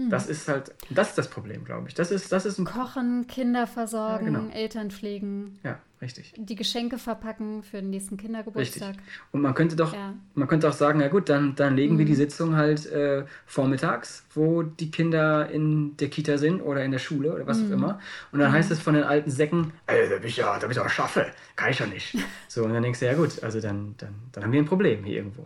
So. 0.05 0.09
Das 0.09 0.27
ist 0.27 0.49
halt, 0.49 0.73
das 0.89 1.11
ist 1.11 1.19
das 1.19 1.29
Problem, 1.29 1.65
glaube 1.65 1.89
ich. 1.89 1.95
Das 1.95 2.11
ist, 2.11 2.33
das 2.33 2.47
ist 2.47 2.59
ein 2.59 2.65
Kochen, 2.65 3.27
Kinder 3.27 3.67
versorgen, 3.67 4.33
ja, 4.33 4.41
genau. 4.41 4.53
Eltern 4.55 4.91
pflegen. 4.91 5.59
Ja, 5.63 5.79
richtig. 6.01 6.33
Die 6.37 6.55
Geschenke 6.55 6.97
verpacken 6.97 7.63
für 7.63 7.79
den 7.79 7.91
nächsten 7.91 8.17
Kindergeburtstag. 8.17 8.91
Richtig. 8.91 9.05
Und 9.33 9.43
man 9.43 9.55
könnte 9.55 9.77
doch, 9.77 9.93
ja. 9.93 10.15
man 10.35 10.49
könnte 10.49 10.69
auch 10.69 10.73
sagen, 10.73 11.01
na 11.01 11.09
gut, 11.09 11.29
dann, 11.29 11.55
dann 11.55 11.77
legen 11.77 11.95
mhm. 11.95 11.99
wir 11.99 12.07
die 12.07 12.15
Sitzung 12.15 12.57
halt 12.57 12.87
äh, 12.87 13.25
vormittags, 13.47 14.25
wo 14.35 14.63
die 14.63 14.91
Kinder 14.91 15.51
in 15.51 15.97
der 15.99 16.09
Kita 16.09 16.39
sind 16.39 16.63
oder 16.63 16.83
in 16.83 16.93
der 16.93 16.99
Schule 16.99 17.35
oder 17.35 17.47
was 17.47 17.59
mhm. 17.59 17.67
auch 17.67 17.73
immer. 17.73 17.99
Und 18.33 18.39
dann 18.39 18.51
mhm. 18.51 18.55
heißt 18.55 18.71
es 18.71 18.81
von 18.81 18.95
den 18.95 19.05
alten 19.05 19.31
Säcken, 19.31 19.73
ey, 19.87 20.09
da 20.09 20.17
bin 20.17 20.29
ich 20.29 20.37
ja, 20.37 20.55
da 20.55 20.67
bin 20.67 20.71
ich 20.71 20.81
auch 20.81 20.89
schaffe, 20.89 21.27
kann 21.57 21.71
ich 21.71 21.79
ja 21.79 21.87
nicht. 21.87 22.17
so, 22.49 22.65
und 22.65 22.73
dann 22.73 22.83
denkst 22.83 23.01
du, 23.01 23.07
ja 23.07 23.15
gut, 23.15 23.43
also 23.43 23.61
dann, 23.61 23.95
dann, 23.99 24.15
dann 24.33 24.45
haben 24.45 24.53
wir 24.53 24.61
ein 24.61 24.67
Problem 24.67 25.05
hier 25.05 25.17
irgendwo. 25.17 25.45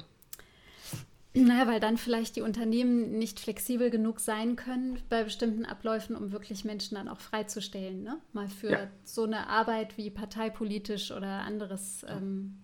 Naja, 1.37 1.67
weil 1.67 1.81
dann 1.81 1.97
vielleicht 1.97 2.37
die 2.37 2.43
Unternehmen 2.43 3.19
nicht 3.19 3.41
flexibel 3.41 3.91
genug 3.91 4.21
sein 4.21 4.55
können 4.55 5.01
bei 5.09 5.25
bestimmten 5.25 5.65
Abläufen, 5.65 6.15
um 6.15 6.31
wirklich 6.31 6.65
Menschen 6.65 6.95
dann 6.95 7.09
auch 7.09 7.19
freizustellen. 7.19 8.05
Ne? 8.05 8.19
Mal 8.33 8.49
für 8.49 8.71
ja. 8.71 8.89
so 9.03 9.25
eine 9.25 9.49
Arbeit 9.49 9.99
wie 9.99 10.11
parteipolitisch 10.11 11.11
oder 11.11 11.41
anderes 11.41 12.07
ähm, 12.09 12.63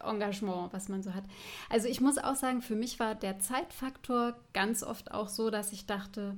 Engagement, 0.00 0.72
was 0.72 0.88
man 0.88 1.02
so 1.02 1.12
hat. 1.12 1.24
Also 1.68 1.88
ich 1.88 2.00
muss 2.00 2.18
auch 2.18 2.36
sagen, 2.36 2.62
für 2.62 2.76
mich 2.76 3.00
war 3.00 3.16
der 3.16 3.40
Zeitfaktor 3.40 4.36
ganz 4.52 4.84
oft 4.84 5.10
auch 5.10 5.28
so, 5.28 5.50
dass 5.50 5.72
ich 5.72 5.86
dachte, 5.86 6.36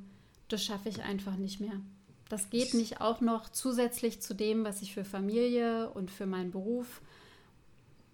das 0.48 0.64
schaffe 0.64 0.88
ich 0.88 1.02
einfach 1.02 1.36
nicht 1.36 1.60
mehr. 1.60 1.78
Das 2.30 2.48
geht 2.48 2.72
nicht 2.72 3.02
auch 3.02 3.20
noch 3.20 3.50
zusätzlich 3.50 4.22
zu 4.22 4.32
dem, 4.34 4.64
was 4.64 4.80
ich 4.80 4.94
für 4.94 5.04
Familie 5.04 5.90
und 5.90 6.10
für 6.10 6.24
meinen 6.24 6.50
Beruf 6.50 7.02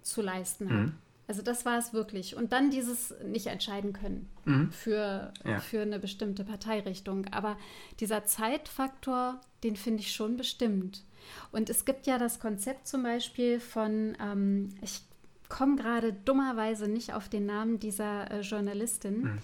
zu 0.02 0.21
leisten 0.21 0.69
habe. 0.69 0.87
Mhm. 0.88 0.95
Also 1.29 1.43
das 1.43 1.67
war 1.67 1.79
es 1.79 1.93
wirklich. 1.93 2.37
Und 2.37 2.53
dann 2.53 2.71
dieses 2.71 3.15
nicht 3.23 3.47
entscheiden 3.47 3.93
können 3.93 4.29
mhm. 4.47 4.73
für, 4.73 5.33
ja. 5.45 5.61
für 5.61 5.83
eine 5.83 5.99
bestimmte 5.99 6.43
Parteirichtung. 6.43 7.27
Aber 7.31 7.59
dieser 8.01 8.25
Zeitfaktor, 8.25 9.41
den 9.63 9.77
finde 9.77 10.01
ich 10.01 10.13
schon 10.13 10.39
bestimmt. 10.39 11.05
Und 11.53 11.69
es 11.69 11.85
gibt 11.85 12.07
ja 12.07 12.19
das 12.19 12.41
Konzept 12.41 12.89
zum 12.89 13.03
Beispiel 13.03 13.61
von, 13.61 14.17
ähm, 14.21 14.71
ich 14.81 15.03
komme 15.51 15.77
gerade 15.77 16.13
dummerweise 16.13 16.89
nicht 16.89 17.13
auf 17.13 17.29
den 17.29 17.45
Namen 17.45 17.79
dieser 17.79 18.31
äh, 18.31 18.41
Journalistin. 18.41 19.21
Mhm. 19.21 19.39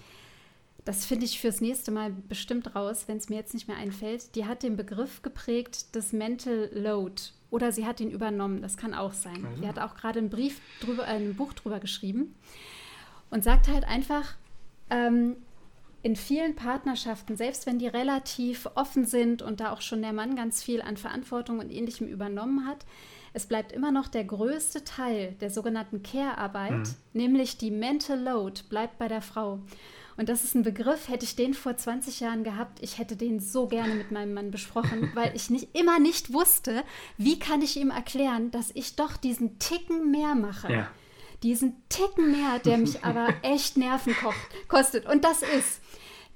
Das 0.85 1.05
finde 1.05 1.25
ich 1.25 1.39
fürs 1.39 1.61
nächste 1.61 1.91
Mal 1.91 2.11
bestimmt 2.11 2.75
raus, 2.75 3.03
wenn 3.07 3.17
es 3.17 3.29
mir 3.29 3.35
jetzt 3.35 3.53
nicht 3.53 3.67
mehr 3.67 3.77
einfällt. 3.77 4.35
Die 4.35 4.45
hat 4.45 4.63
den 4.63 4.75
Begriff 4.75 5.21
geprägt 5.21 5.95
des 5.95 6.13
Mental 6.13 6.69
Load. 6.73 7.21
Oder 7.55 7.71
sie 7.71 7.85
hat 7.85 8.01
ihn 8.01 8.11
übernommen, 8.11 8.61
das 8.61 8.75
kann 8.75 8.93
auch 8.93 9.13
sein. 9.13 9.45
Also. 9.45 9.61
Sie 9.61 9.67
hat 9.69 9.79
auch 9.79 9.95
gerade 9.95 10.19
einen 10.19 10.29
Brief 10.29 10.59
drüber, 10.81 11.05
ein 11.05 11.35
Buch 11.35 11.53
drüber 11.53 11.79
geschrieben 11.79 12.35
und 13.29 13.45
sagt 13.45 13.69
halt 13.69 13.85
einfach, 13.85 14.35
ähm, 14.89 15.37
in 16.03 16.17
vielen 16.17 16.53
Partnerschaften, 16.53 17.37
selbst 17.37 17.65
wenn 17.65 17.79
die 17.79 17.87
relativ 17.87 18.67
offen 18.75 19.05
sind 19.05 19.41
und 19.41 19.61
da 19.61 19.71
auch 19.71 19.79
schon 19.79 20.01
der 20.01 20.11
Mann 20.11 20.35
ganz 20.35 20.61
viel 20.63 20.81
an 20.81 20.97
Verantwortung 20.97 21.59
und 21.59 21.71
ähnlichem 21.71 22.09
übernommen 22.09 22.67
hat, 22.67 22.85
es 23.31 23.45
bleibt 23.45 23.71
immer 23.71 23.93
noch 23.93 24.09
der 24.09 24.25
größte 24.25 24.83
Teil 24.83 25.37
der 25.39 25.49
sogenannten 25.49 26.03
Care-Arbeit, 26.03 26.71
mhm. 26.71 26.95
nämlich 27.13 27.57
die 27.57 27.71
Mental 27.71 28.19
Load, 28.19 28.63
bleibt 28.69 28.97
bei 28.97 29.07
der 29.07 29.21
Frau. 29.21 29.59
Und 30.17 30.29
das 30.29 30.43
ist 30.43 30.55
ein 30.55 30.63
Begriff, 30.63 31.09
hätte 31.09 31.25
ich 31.25 31.35
den 31.35 31.53
vor 31.53 31.75
20 31.75 32.21
Jahren 32.21 32.43
gehabt, 32.43 32.79
ich 32.81 32.97
hätte 32.97 33.15
den 33.15 33.39
so 33.39 33.67
gerne 33.67 33.95
mit 33.95 34.11
meinem 34.11 34.33
Mann 34.33 34.51
besprochen, 34.51 35.11
weil 35.15 35.35
ich 35.35 35.49
nicht, 35.49 35.75
immer 35.75 35.99
nicht 35.99 36.33
wusste, 36.33 36.83
wie 37.17 37.39
kann 37.39 37.61
ich 37.61 37.77
ihm 37.77 37.89
erklären, 37.89 38.51
dass 38.51 38.71
ich 38.73 38.95
doch 38.95 39.17
diesen 39.17 39.59
Ticken 39.59 40.11
mehr 40.11 40.35
mache. 40.35 40.71
Ja. 40.71 40.91
Diesen 41.43 41.75
Ticken 41.89 42.31
mehr, 42.31 42.59
der 42.59 42.77
mich 42.77 43.03
aber 43.03 43.33
echt 43.41 43.77
Nerven 43.77 44.15
kostet. 44.67 45.05
Und 45.05 45.23
das 45.25 45.41
ist, 45.41 45.81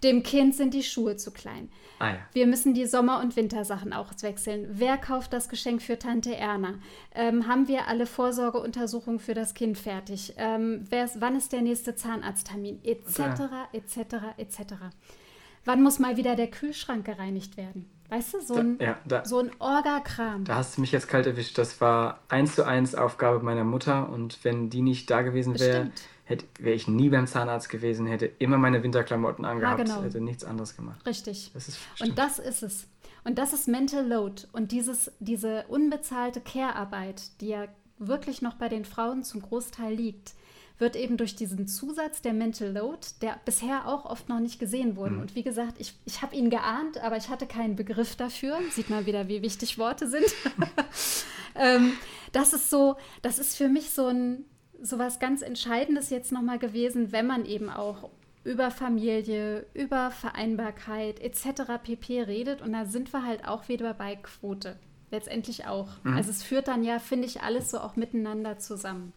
dem 0.03 0.23
Kind 0.23 0.55
sind 0.55 0.73
die 0.73 0.83
Schuhe 0.83 1.15
zu 1.17 1.31
klein. 1.31 1.69
Ah, 1.99 2.11
ja. 2.11 2.17
Wir 2.31 2.47
müssen 2.47 2.73
die 2.73 2.85
Sommer- 2.85 3.19
und 3.19 3.35
Wintersachen 3.35 3.91
auch 3.91 4.13
wechseln. 4.21 4.67
Wer 4.71 4.97
kauft 4.97 5.33
das 5.33 5.49
Geschenk 5.49 5.81
für 5.81 5.99
Tante 5.99 6.35
Erna? 6.35 6.75
Ähm, 7.13 7.47
haben 7.47 7.67
wir 7.67 7.87
alle 7.87 8.05
Vorsorgeuntersuchungen 8.05 9.19
für 9.19 9.33
das 9.33 9.53
Kind 9.53 9.77
fertig? 9.77 10.33
Ähm, 10.37 10.85
ist, 10.89 11.19
wann 11.19 11.35
ist 11.35 11.51
der 11.51 11.61
nächste 11.61 11.95
Zahnarzttermin? 11.95 12.79
Etc., 12.83 13.19
etc., 13.73 13.97
etc. 14.37 14.59
Wann 15.65 15.83
muss 15.83 15.99
mal 15.99 16.15
wieder 16.15 16.35
der 16.35 16.47
Kühlschrank 16.47 17.05
gereinigt 17.05 17.57
werden? 17.57 17.89
Weißt 18.09 18.33
du, 18.33 18.41
so 18.41 18.55
ein, 18.55 18.79
da, 18.79 18.85
ja, 18.85 18.97
da, 19.05 19.25
so 19.25 19.37
ein 19.37 19.51
Orga-Kram. 19.59 20.43
Da 20.45 20.55
hast 20.55 20.77
du 20.77 20.81
mich 20.81 20.91
jetzt 20.91 21.07
kalt 21.07 21.27
erwischt. 21.27 21.59
Das 21.59 21.79
war 21.79 22.21
eins 22.27 22.55
zu 22.55 22.65
eins 22.65 22.95
Aufgabe 22.95 23.39
meiner 23.43 23.63
Mutter 23.63 24.09
und 24.09 24.43
wenn 24.43 24.71
die 24.71 24.81
nicht 24.81 25.11
da 25.11 25.21
gewesen 25.21 25.59
wäre, 25.59 25.91
wäre 26.59 26.75
ich 26.75 26.87
nie 26.87 27.09
beim 27.09 27.27
Zahnarzt 27.27 27.69
gewesen, 27.69 28.07
hätte 28.07 28.25
immer 28.25 28.57
meine 28.57 28.83
Winterklamotten 28.83 29.45
angehabt, 29.45 29.79
ja, 29.79 29.85
genau. 29.85 30.03
hätte 30.03 30.21
nichts 30.21 30.43
anderes 30.43 30.75
gemacht. 30.75 31.05
Richtig. 31.05 31.51
Das 31.53 31.67
ist, 31.67 31.79
und 31.99 32.17
das 32.17 32.39
ist 32.39 32.63
es. 32.63 32.87
Und 33.23 33.37
das 33.37 33.53
ist 33.53 33.67
Mental 33.67 34.07
Load. 34.07 34.43
Und 34.53 34.71
dieses, 34.71 35.11
diese 35.19 35.65
unbezahlte 35.67 36.39
Care-Arbeit, 36.39 37.41
die 37.41 37.49
ja 37.49 37.67
wirklich 37.97 38.41
noch 38.41 38.55
bei 38.55 38.69
den 38.69 38.85
Frauen 38.85 39.23
zum 39.23 39.41
Großteil 39.41 39.93
liegt, 39.93 40.33
wird 40.77 40.95
eben 40.95 41.17
durch 41.17 41.35
diesen 41.35 41.67
Zusatz 41.67 42.21
der 42.21 42.33
Mental 42.33 42.71
Load, 42.71 42.99
der 43.21 43.39
bisher 43.43 43.87
auch 43.87 44.05
oft 44.05 44.29
noch 44.29 44.39
nicht 44.39 44.59
gesehen 44.59 44.95
wurde. 44.95 45.15
Mhm. 45.15 45.21
Und 45.21 45.35
wie 45.35 45.43
gesagt, 45.43 45.75
ich, 45.77 45.93
ich 46.05 46.21
habe 46.21 46.35
ihn 46.35 46.49
geahnt, 46.49 46.97
aber 47.03 47.17
ich 47.17 47.27
hatte 47.27 47.45
keinen 47.45 47.75
Begriff 47.75 48.15
dafür. 48.15 48.57
Sieht 48.71 48.89
man 48.89 49.05
wieder, 49.05 49.27
wie 49.27 49.41
wichtig 49.41 49.77
Worte 49.77 50.07
sind. 50.07 50.25
ähm, 51.55 51.93
das 52.31 52.53
ist 52.53 52.69
so, 52.69 52.95
das 53.21 53.39
ist 53.39 53.57
für 53.57 53.67
mich 53.67 53.89
so 53.89 54.07
ein, 54.07 54.45
so 54.81 54.99
was 54.99 55.19
ganz 55.19 55.41
Entscheidendes 55.41 56.09
jetzt 56.09 56.31
nochmal 56.31 56.59
gewesen, 56.59 57.11
wenn 57.11 57.27
man 57.27 57.45
eben 57.45 57.69
auch 57.69 58.09
über 58.43 58.71
Familie, 58.71 59.65
über 59.73 60.11
Vereinbarkeit 60.11 61.19
etc. 61.19 61.63
pp. 61.83 62.23
redet. 62.23 62.61
Und 62.61 62.73
da 62.73 62.85
sind 62.85 63.11
wir 63.13 63.25
halt 63.25 63.47
auch 63.47 63.67
wieder 63.67 63.93
bei 63.93 64.15
Quote. 64.15 64.77
Letztendlich 65.11 65.65
auch. 65.65 65.89
Mhm. 66.03 66.15
Also 66.15 66.29
es 66.29 66.43
führt 66.43 66.67
dann 66.67 66.83
ja, 66.83 66.99
finde 66.99 67.25
ich, 67.25 67.41
alles 67.41 67.71
so 67.71 67.79
auch 67.79 67.95
miteinander 67.95 68.59
zusammen. 68.59 69.13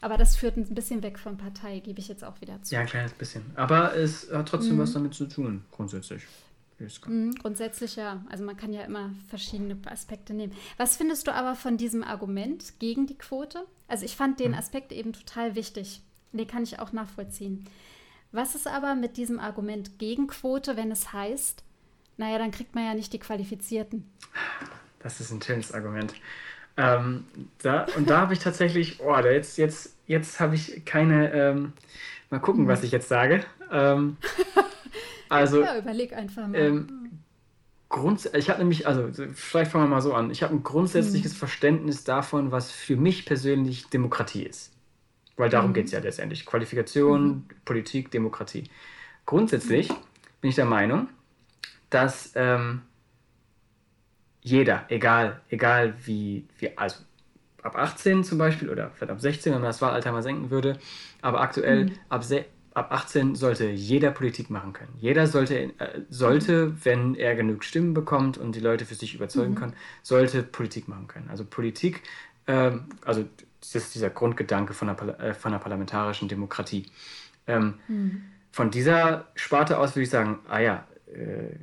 Aber 0.00 0.16
das 0.16 0.34
führt 0.34 0.56
ein 0.56 0.74
bisschen 0.74 1.02
weg 1.02 1.18
von 1.18 1.36
Partei, 1.36 1.80
gebe 1.80 2.00
ich 2.00 2.08
jetzt 2.08 2.24
auch 2.24 2.40
wieder 2.40 2.62
zu. 2.62 2.74
Ja, 2.74 2.80
ein 2.80 2.86
kleines 2.86 3.12
bisschen. 3.12 3.42
Aber 3.54 3.94
es 3.94 4.32
hat 4.32 4.48
trotzdem 4.48 4.76
mhm. 4.76 4.80
was 4.80 4.94
damit 4.94 5.14
zu 5.14 5.26
tun, 5.26 5.62
grundsätzlich. 5.70 6.22
Mhm, 7.06 7.34
grundsätzlich 7.34 7.96
ja. 7.96 8.24
Also 8.30 8.44
man 8.44 8.56
kann 8.56 8.72
ja 8.72 8.82
immer 8.82 9.10
verschiedene 9.28 9.76
Aspekte 9.84 10.32
nehmen. 10.32 10.54
Was 10.78 10.96
findest 10.96 11.26
du 11.26 11.34
aber 11.34 11.54
von 11.54 11.76
diesem 11.76 12.02
Argument 12.02 12.78
gegen 12.78 13.06
die 13.06 13.18
Quote? 13.18 13.66
Also 13.90 14.04
ich 14.04 14.16
fand 14.16 14.38
den 14.38 14.52
mhm. 14.52 14.58
Aspekt 14.58 14.92
eben 14.92 15.12
total 15.12 15.56
wichtig. 15.56 16.00
Den 16.32 16.46
kann 16.46 16.62
ich 16.62 16.78
auch 16.78 16.92
nachvollziehen. 16.92 17.66
Was 18.30 18.54
ist 18.54 18.68
aber 18.68 18.94
mit 18.94 19.16
diesem 19.16 19.40
Argument 19.40 19.98
gegen 19.98 20.28
Quote, 20.28 20.76
wenn 20.76 20.92
es 20.92 21.12
heißt, 21.12 21.64
naja, 22.16 22.38
dann 22.38 22.52
kriegt 22.52 22.76
man 22.76 22.84
ja 22.84 22.94
nicht 22.94 23.12
die 23.12 23.18
Qualifizierten? 23.18 24.08
Das 25.00 25.20
ist 25.20 25.32
ein 25.32 25.42
schönes 25.42 25.72
Argument. 25.72 26.14
Ähm, 26.76 27.24
da, 27.62 27.86
und 27.96 28.08
da 28.08 28.20
habe 28.20 28.32
ich 28.32 28.38
tatsächlich, 28.38 29.00
oh, 29.00 29.12
da 29.12 29.30
jetzt, 29.30 29.58
jetzt, 29.58 29.96
jetzt 30.06 30.38
habe 30.38 30.54
ich 30.54 30.84
keine, 30.84 31.32
ähm, 31.32 31.72
mal 32.30 32.38
gucken, 32.38 32.68
was 32.68 32.80
mhm. 32.80 32.86
ich 32.86 32.92
jetzt 32.92 33.08
sage. 33.08 33.44
Ähm, 33.72 34.18
also, 35.28 35.62
ja, 35.62 35.76
überleg 35.76 36.12
einfach 36.12 36.46
mal. 36.46 36.56
Ähm, 37.90 38.00
Grund, 38.00 38.30
ich 38.34 38.48
habe 38.48 38.60
nämlich, 38.60 38.86
also 38.86 39.08
vielleicht 39.34 39.70
fangen 39.70 39.84
wir 39.84 39.88
mal 39.88 40.00
so 40.00 40.14
an. 40.14 40.30
Ich 40.30 40.42
habe 40.42 40.54
ein 40.54 40.62
grundsätzliches 40.62 41.34
mhm. 41.34 41.38
Verständnis 41.38 42.04
davon, 42.04 42.52
was 42.52 42.70
für 42.70 42.96
mich 42.96 43.26
persönlich 43.26 43.88
Demokratie 43.88 44.44
ist. 44.44 44.72
Weil 45.36 45.50
darum 45.50 45.70
mhm. 45.70 45.74
geht 45.74 45.86
es 45.86 45.92
ja 45.92 46.00
letztendlich. 46.00 46.46
Qualifikation, 46.46 47.28
mhm. 47.28 47.44
Politik, 47.64 48.10
Demokratie. 48.10 48.64
Grundsätzlich 49.26 49.88
bin 50.40 50.50
ich 50.50 50.56
der 50.56 50.64
Meinung, 50.64 51.08
dass 51.88 52.32
ähm, 52.34 52.82
jeder, 54.42 54.84
egal, 54.88 55.40
egal 55.50 55.94
wie, 56.04 56.46
wie, 56.58 56.76
also 56.76 57.02
ab 57.62 57.76
18 57.76 58.24
zum 58.24 58.38
Beispiel 58.38 58.70
oder 58.70 58.90
vielleicht 58.90 59.12
ab 59.12 59.20
16, 59.20 59.52
wenn 59.52 59.60
man 59.60 59.68
das 59.68 59.82
Wahlalter 59.82 60.12
mal 60.12 60.22
senken 60.22 60.50
würde, 60.50 60.78
aber 61.20 61.40
aktuell 61.40 61.86
mhm. 61.86 61.92
ab, 62.08 62.24
ab 62.74 62.92
18 62.92 63.34
sollte 63.34 63.68
jeder 63.68 64.10
Politik 64.10 64.50
machen 64.50 64.72
können. 64.72 64.94
Jeder 64.98 65.26
sollte, 65.26 65.58
äh, 65.58 66.02
sollte, 66.08 66.84
wenn 66.84 67.14
er 67.14 67.34
genug 67.34 67.64
Stimmen 67.64 67.94
bekommt 67.94 68.38
und 68.38 68.54
die 68.54 68.60
Leute 68.60 68.86
für 68.86 68.94
sich 68.94 69.14
überzeugen 69.14 69.52
mhm. 69.52 69.58
kann, 69.58 69.72
sollte 70.02 70.42
Politik 70.42 70.88
machen 70.88 71.08
können. 71.08 71.28
Also 71.30 71.44
Politik, 71.44 72.02
äh, 72.46 72.72
also 73.04 73.24
das 73.60 73.74
ist 73.74 73.94
dieser 73.94 74.10
Grundgedanke 74.10 74.72
von 74.72 74.88
der, 74.88 75.20
äh, 75.20 75.34
von 75.34 75.52
der 75.52 75.58
parlamentarischen 75.58 76.28
Demokratie. 76.28 76.86
Ähm, 77.46 77.74
mhm. 77.88 78.22
Von 78.52 78.70
dieser 78.70 79.28
Sparte 79.34 79.78
aus 79.78 79.94
würde 79.94 80.04
ich 80.04 80.10
sagen, 80.10 80.38
ah 80.48 80.58
ja, 80.58 80.86
äh, 81.12 81.56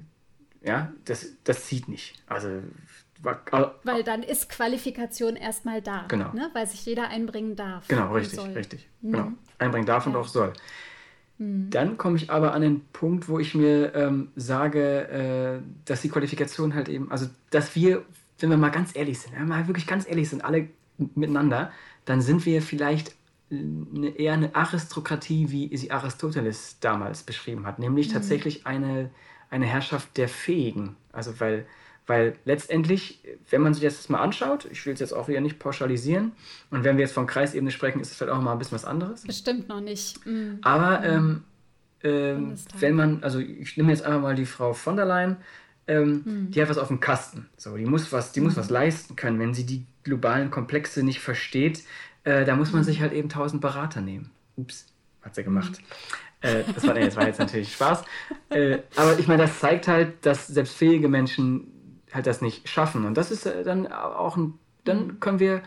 Ja, 0.61 0.91
das, 1.05 1.27
das 1.43 1.65
zieht 1.65 1.87
nicht. 1.87 2.15
Also 2.27 2.61
weil 3.83 4.03
dann 4.03 4.21
ist 4.21 4.49
Qualifikation 4.49 5.35
erstmal 5.35 5.81
da. 5.81 6.05
Genau. 6.07 6.31
Ne? 6.33 6.49
Weil 6.53 6.67
sich 6.67 6.85
jeder 6.85 7.09
einbringen 7.09 7.55
darf. 7.55 7.87
Genau, 7.87 8.13
richtig, 8.13 8.39
richtig. 8.55 8.87
Mhm. 9.01 9.11
Genau. 9.11 9.31
Einbringen 9.57 9.85
darf 9.85 10.05
ja. 10.05 10.11
und 10.11 10.17
auch 10.17 10.27
soll. 10.27 10.53
Mhm. 11.37 11.69
Dann 11.69 11.97
komme 11.97 12.17
ich 12.17 12.29
aber 12.29 12.53
an 12.53 12.61
den 12.61 12.81
Punkt, 12.93 13.29
wo 13.29 13.39
ich 13.39 13.55
mir 13.55 13.93
ähm, 13.95 14.29
sage, 14.35 15.61
äh, 15.61 15.67
dass 15.85 16.01
die 16.01 16.09
Qualifikation 16.09 16.73
halt 16.73 16.89
eben, 16.89 17.11
also 17.11 17.27
dass 17.49 17.75
wir, 17.75 18.03
wenn 18.39 18.49
wir 18.49 18.57
mal 18.57 18.69
ganz 18.69 18.95
ehrlich 18.95 19.19
sind, 19.19 19.33
wenn 19.33 19.47
wir 19.47 19.55
mal 19.55 19.67
wirklich 19.67 19.87
ganz 19.87 20.07
ehrlich 20.07 20.29
sind, 20.29 20.43
alle 20.43 20.69
miteinander, 21.15 21.71
dann 22.05 22.21
sind 22.21 22.45
wir 22.45 22.61
vielleicht 22.61 23.15
eine, 23.51 24.09
eher 24.09 24.33
eine 24.33 24.55
Aristokratie, 24.55 25.51
wie 25.51 25.75
sie 25.77 25.91
Aristoteles 25.91 26.79
damals 26.79 27.23
beschrieben 27.23 27.65
hat, 27.65 27.79
nämlich 27.79 28.09
mhm. 28.09 28.13
tatsächlich 28.13 28.65
eine, 28.65 29.09
eine 29.49 29.65
Herrschaft 29.65 30.17
der 30.17 30.27
Fähigen. 30.27 30.95
Also 31.11 31.39
weil 31.39 31.65
weil 32.07 32.35
letztendlich, 32.45 33.21
wenn 33.49 33.61
man 33.61 33.73
sich 33.73 33.83
das 33.83 34.07
mal 34.07 34.21
anschaut, 34.21 34.67
ich 34.71 34.85
will 34.85 34.93
es 34.93 35.01
jetzt 35.01 35.13
auch 35.13 35.27
wieder 35.27 35.41
nicht 35.41 35.59
pauschalisieren, 35.59 36.31
und 36.71 36.83
wenn 36.83 36.97
wir 36.97 37.03
jetzt 37.03 37.13
von 37.13 37.27
Kreisebene 37.27 37.69
sprechen, 37.69 37.99
ist 37.99 38.11
es 38.11 38.17
vielleicht 38.17 38.33
auch 38.33 38.41
mal 38.41 38.53
ein 38.53 38.59
bisschen 38.59 38.75
was 38.75 38.85
anderes. 38.85 39.23
Bestimmt 39.23 39.67
noch 39.67 39.81
nicht. 39.81 40.25
Mhm. 40.25 40.59
Aber 40.61 41.03
ähm, 41.03 41.43
ähm, 42.03 42.55
wenn 42.79 42.95
man, 42.95 43.23
also 43.23 43.39
ich 43.39 43.75
nehme 43.75 43.91
jetzt 43.91 44.03
einfach 44.03 44.21
mal 44.21 44.35
die 44.35 44.45
Frau 44.45 44.73
von 44.73 44.95
der 44.95 45.05
Leyen, 45.05 45.37
ähm, 45.87 46.21
mhm. 46.25 46.51
die 46.51 46.61
hat 46.61 46.69
was 46.69 46.77
auf 46.77 46.87
dem 46.87 46.99
Kasten. 46.99 47.49
So, 47.57 47.75
die 47.75 47.85
muss 47.85 48.11
was, 48.11 48.31
die 48.31 48.39
mhm. 48.39 48.47
muss 48.47 48.57
was 48.57 48.69
leisten 48.69 49.15
können. 49.15 49.39
Wenn 49.39 49.53
sie 49.53 49.65
die 49.65 49.85
globalen 50.03 50.49
Komplexe 50.49 51.03
nicht 51.03 51.19
versteht, 51.19 51.83
äh, 52.23 52.45
da 52.45 52.55
muss 52.55 52.71
man 52.71 52.81
mhm. 52.81 52.85
sich 52.85 53.01
halt 53.01 53.13
eben 53.13 53.29
tausend 53.29 53.61
Berater 53.61 54.01
nehmen. 54.01 54.31
Ups, 54.55 54.87
hat 55.21 55.35
sie 55.35 55.43
gemacht. 55.43 55.71
Mhm. 55.71 56.47
Äh, 56.47 56.63
das, 56.73 56.85
war, 56.85 56.93
nee, 56.93 57.05
das 57.05 57.15
war 57.15 57.25
jetzt 57.25 57.39
natürlich 57.39 57.73
Spaß. 57.73 58.03
Äh, 58.49 58.79
aber 58.95 59.17
ich 59.17 59.27
meine, 59.27 59.43
das 59.43 59.59
zeigt 59.59 59.87
halt, 59.87 60.25
dass 60.25 60.47
selbst 60.47 60.75
fähige 60.75 61.09
Menschen 61.09 61.71
halt 62.13 62.27
das 62.27 62.41
nicht 62.41 62.67
schaffen. 62.67 63.05
Und 63.05 63.15
das 63.15 63.31
ist 63.31 63.45
äh, 63.45 63.63
dann 63.63 63.91
auch 63.91 64.37
ein, 64.37 64.53
dann 64.83 65.07
mhm. 65.07 65.19
können 65.19 65.39
wir, 65.39 65.61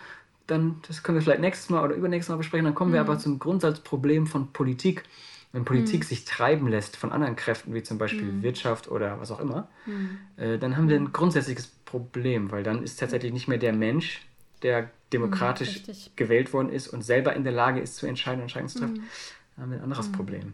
dann, 0.47 0.81
das 0.87 1.03
können 1.03 1.19
wir 1.19 1.23
vielleicht 1.23 1.41
nächstes 1.41 1.71
Mal 1.71 1.85
oder 1.85 1.95
übernächstes 1.95 2.31
Mal 2.31 2.37
besprechen, 2.37 2.65
dann 2.65 2.75
kommen 2.75 2.91
mhm. 2.91 2.95
wir 2.95 3.01
aber 3.01 3.19
zum 3.19 3.39
Grundsatzproblem 3.39 4.27
von 4.27 4.53
Politik. 4.53 5.05
Wenn 5.53 5.65
Politik 5.65 6.01
mhm. 6.01 6.05
sich 6.05 6.25
treiben 6.25 6.69
lässt 6.69 6.97
von 6.97 7.11
anderen 7.11 7.35
Kräften, 7.35 7.75
wie 7.75 7.83
zum 7.83 7.99
Beispiel 7.99 8.23
mhm. 8.23 8.43
Wirtschaft 8.43 8.89
oder 8.89 9.21
was 9.21 9.33
auch 9.33 9.41
immer, 9.41 9.69
mhm. 9.85 10.19
äh, 10.37 10.59
dann 10.59 10.77
haben 10.77 10.89
wir 10.89 10.97
ein 10.97 11.13
grundsätzliches 11.13 11.67
Problem, 11.85 12.53
weil 12.53 12.63
dann 12.63 12.85
ist 12.85 13.01
tatsächlich 13.01 13.33
nicht 13.33 13.49
mehr 13.49 13.59
der 13.59 13.73
Mensch, 13.73 14.23
der 14.63 14.91
demokratisch 15.13 15.83
gewählt 16.15 16.53
worden 16.53 16.69
ist 16.69 16.87
und 16.87 17.03
selber 17.03 17.35
in 17.35 17.43
der 17.43 17.53
Lage 17.53 17.81
ist 17.81 17.97
zu 17.97 18.07
entscheiden 18.07 18.39
und 18.39 18.43
Entscheidungen 18.43 18.69
zu 18.69 18.79
treffen, 18.79 19.09
dann 19.57 19.65
haben 19.65 19.71
wir 19.73 19.79
ein 19.79 19.85
anderes 19.85 20.13
Problem. 20.13 20.53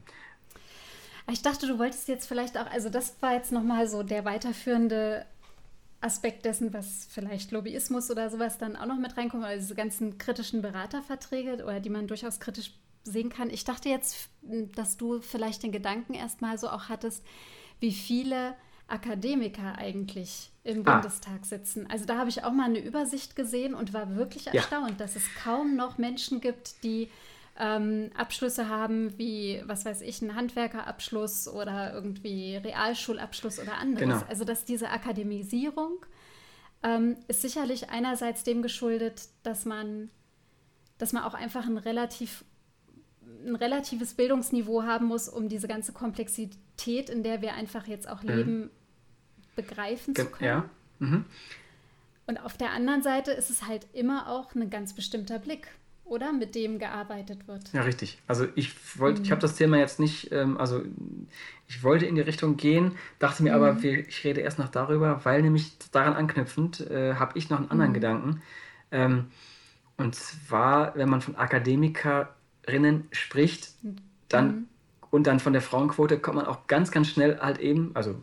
Ich 1.31 1.42
dachte, 1.42 1.66
du 1.66 1.79
wolltest 1.79 2.09
jetzt 2.09 2.27
vielleicht 2.27 2.57
auch, 2.57 2.70
also 2.70 2.88
das 2.88 3.16
war 3.20 3.35
jetzt 3.35 3.51
nochmal 3.51 3.88
so 3.88 4.03
der 4.03 4.25
weiterführende 4.25 5.27
Aspekt 6.07 6.45
dessen, 6.45 6.73
was 6.73 7.07
vielleicht 7.11 7.51
Lobbyismus 7.51 8.11
oder 8.11 8.31
sowas 8.31 8.59
dann 8.59 8.77
auch 8.77 8.87
noch 8.87 8.99
mit 8.99 9.16
reinkommt, 9.16 9.45
also 9.45 9.61
diese 9.61 9.75
ganzen 9.75 10.19
kritischen 10.19 10.62
Beraterverträge 10.62 11.64
oder 11.64 11.81
die 11.81 11.90
man 11.90 12.07
durchaus 12.07 12.40
kritisch 12.40 12.73
sehen 13.05 13.29
kann. 13.29 13.51
Ich 13.51 13.64
dachte 13.64 13.88
jetzt, 13.88 14.29
dass 14.75 14.97
du 14.97 15.21
vielleicht 15.21 15.62
den 15.62 15.73
Gedanken 15.73 16.14
erstmal 16.14 16.59
so 16.59 16.69
auch 16.69 16.88
hattest, 16.88 17.25
wie 17.81 17.92
viele 17.92 18.55
Akademiker 18.88 19.77
eigentlich 19.79 20.51
im 20.64 20.87
ah. 20.87 20.95
Bundestag 20.95 21.45
sitzen. 21.45 21.88
Also 21.90 22.05
da 22.05 22.19
habe 22.19 22.31
ich 22.31 22.45
auch 22.45 22.53
mal 22.53 22.66
eine 22.66 22.79
Übersicht 22.79 23.37
gesehen 23.37 23.75
und 23.75 23.92
war 23.92 24.16
wirklich 24.16 24.49
erstaunt, 24.49 24.90
ja. 24.90 24.97
dass 24.97 25.16
es 25.16 25.25
kaum 25.42 25.77
noch 25.77 25.99
Menschen 25.99 26.40
gibt, 26.40 26.83
die 26.85 27.09
ähm, 27.59 28.11
Abschlüsse 28.14 28.69
haben, 28.69 29.16
wie, 29.19 29.62
was 29.66 29.85
weiß 29.85 30.03
ich, 30.03 30.21
ein 30.23 30.35
Handwerkerabschluss 30.35 31.49
oder 31.49 31.92
irgendwie 31.92 32.57
Realschulabschluss 32.57 33.59
oder 33.59 33.79
anderes. 33.79 34.21
Genau. 34.21 34.23
Also 34.29 34.45
dass 34.45 34.64
diese 34.64 34.90
Akademisierung 34.90 36.05
ähm, 36.83 37.16
ist 37.29 37.42
sicherlich 37.42 37.90
einerseits 37.90 38.45
dem 38.45 38.62
geschuldet, 38.62 39.29
dass 39.42 39.64
man, 39.64 40.11
dass 40.99 41.12
man 41.12 41.25
auch 41.25 41.35
einfach 41.35 41.66
ein 41.66 41.79
relativ 41.79 42.45
ein 43.45 43.57
relatives 43.57 44.14
Bildungsniveau 44.14 44.83
haben 44.85 45.07
muss, 45.07 45.29
um 45.29 45.49
diese 45.49 45.69
ganze 45.69 45.92
Komplexität, 45.92 47.11
in 47.11 47.23
der 47.23 47.42
wir 47.42 47.55
einfach 47.55 47.87
jetzt 47.87 48.09
auch 48.09 48.23
mhm. 48.23 48.29
leben, 48.29 48.71
begreifen 49.55 50.14
Ge 50.14 50.25
zu 50.25 50.31
können. 50.31 50.49
Ja. 50.49 50.71
Mhm. 50.99 51.25
Und 52.27 52.38
auf 52.38 52.57
der 52.57 52.71
anderen 52.71 53.03
Seite 53.03 53.31
ist 53.33 53.51
es 53.51 53.66
halt 53.66 53.87
immer 53.92 54.29
auch 54.29 54.55
ein 54.55 54.69
ganz 54.69 54.95
bestimmter 54.95 55.38
Blick 55.38 55.69
oder? 56.07 56.33
Mit 56.33 56.55
dem 56.55 56.79
gearbeitet 56.79 57.47
wird. 57.49 57.73
Ja, 57.73 57.83
richtig. 57.83 58.19
Also 58.27 58.47
ich 58.55 58.99
wollte, 58.99 59.21
mhm. 59.21 59.25
ich 59.25 59.31
habe 59.31 59.40
das 59.40 59.57
Thema 59.57 59.79
jetzt 59.79 60.01
nicht, 60.01 60.33
ähm, 60.33 60.57
also 60.59 60.83
ich 61.69 61.83
wollte 61.83 62.07
in 62.07 62.14
die 62.14 62.21
Richtung 62.21 62.57
gehen, 62.57 62.92
dachte 63.19 63.42
mir 63.42 63.57
mhm. 63.57 63.62
aber, 63.62 63.85
ich 63.85 64.25
rede 64.25 64.40
erst 64.40 64.59
noch 64.59 64.69
darüber, 64.69 65.25
weil 65.25 65.42
nämlich 65.42 65.77
daran 65.90 66.14
anknüpfend 66.14 66.81
äh, 66.90 67.14
habe 67.14 67.37
ich 67.38 67.51
noch 67.51 67.59
einen 67.59 67.71
anderen 67.71 67.90
mhm. 67.90 67.95
Gedanken. 67.95 68.42
Ähm, 68.90 69.27
und 69.97 70.14
zwar, 70.14 70.95
wenn 70.97 71.09
man 71.09 71.21
von 71.21 71.37
Akademikerinnen 71.37 73.09
spricht, 73.12 73.71
dann 74.29 74.47
mhm 74.47 74.66
und 75.11 75.27
dann 75.27 75.40
von 75.40 75.53
der 75.53 75.62
Frauenquote 75.62 76.19
kommt 76.19 76.37
man 76.37 76.47
auch 76.47 76.66
ganz, 76.66 76.90
ganz 76.90 77.09
schnell 77.09 77.38
halt 77.38 77.59
eben, 77.59 77.90
also 77.95 78.16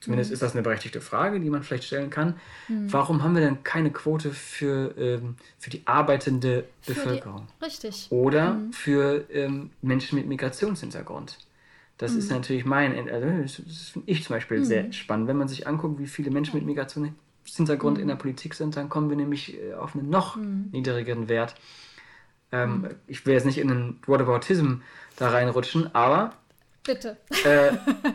zumindest 0.00 0.30
mhm. 0.30 0.34
ist 0.34 0.42
das 0.42 0.52
eine 0.52 0.62
berechtigte 0.62 1.00
Frage, 1.00 1.40
die 1.40 1.50
man 1.50 1.62
vielleicht 1.62 1.84
stellen 1.84 2.10
kann. 2.10 2.34
Mhm. 2.68 2.92
Warum 2.92 3.22
haben 3.22 3.34
wir 3.34 3.42
denn 3.42 3.62
keine 3.62 3.90
Quote 3.90 4.30
für, 4.30 4.94
ähm, 4.96 5.36
für 5.58 5.70
die 5.70 5.82
arbeitende 5.86 6.64
für 6.82 6.94
Bevölkerung? 6.94 7.46
Die, 7.60 7.64
richtig. 7.64 8.06
Oder 8.10 8.54
mhm. 8.54 8.72
für 8.72 9.24
ähm, 9.30 9.70
Menschen 9.82 10.18
mit 10.18 10.26
Migrationshintergrund? 10.26 11.38
Das 11.98 12.14
ist 12.14 12.30
mhm. 12.30 12.36
natürlich 12.36 12.64
mein, 12.64 13.10
also 13.10 13.26
das 13.62 13.90
finde 13.90 14.10
ich 14.10 14.24
zum 14.24 14.34
Beispiel 14.34 14.64
sehr 14.64 14.84
mhm. 14.84 14.92
spannend. 14.92 15.28
Wenn 15.28 15.36
man 15.36 15.48
sich 15.48 15.66
anguckt, 15.66 15.98
wie 15.98 16.06
viele 16.06 16.30
Menschen 16.30 16.56
mit 16.56 16.64
Migrationshintergrund 16.64 17.98
in 17.98 18.06
der 18.06 18.16
mhm. 18.16 18.20
Politik 18.20 18.54
sind, 18.54 18.76
dann 18.76 18.88
kommen 18.88 19.10
wir 19.10 19.16
nämlich 19.16 19.60
äh, 19.60 19.74
auf 19.74 19.94
einen 19.94 20.08
noch 20.08 20.36
niedrigeren 20.36 21.28
Wert. 21.28 21.56
Ähm, 22.52 22.88
ich 23.06 23.24
will 23.26 23.34
jetzt 23.34 23.46
nicht 23.46 23.58
in 23.58 23.70
einen 23.70 24.00
Whataboutism 24.06 24.80
da 25.16 25.30
reinrutschen, 25.30 25.94
aber. 25.94 26.34
Bitte. 26.82 27.18
Äh, 27.44 27.72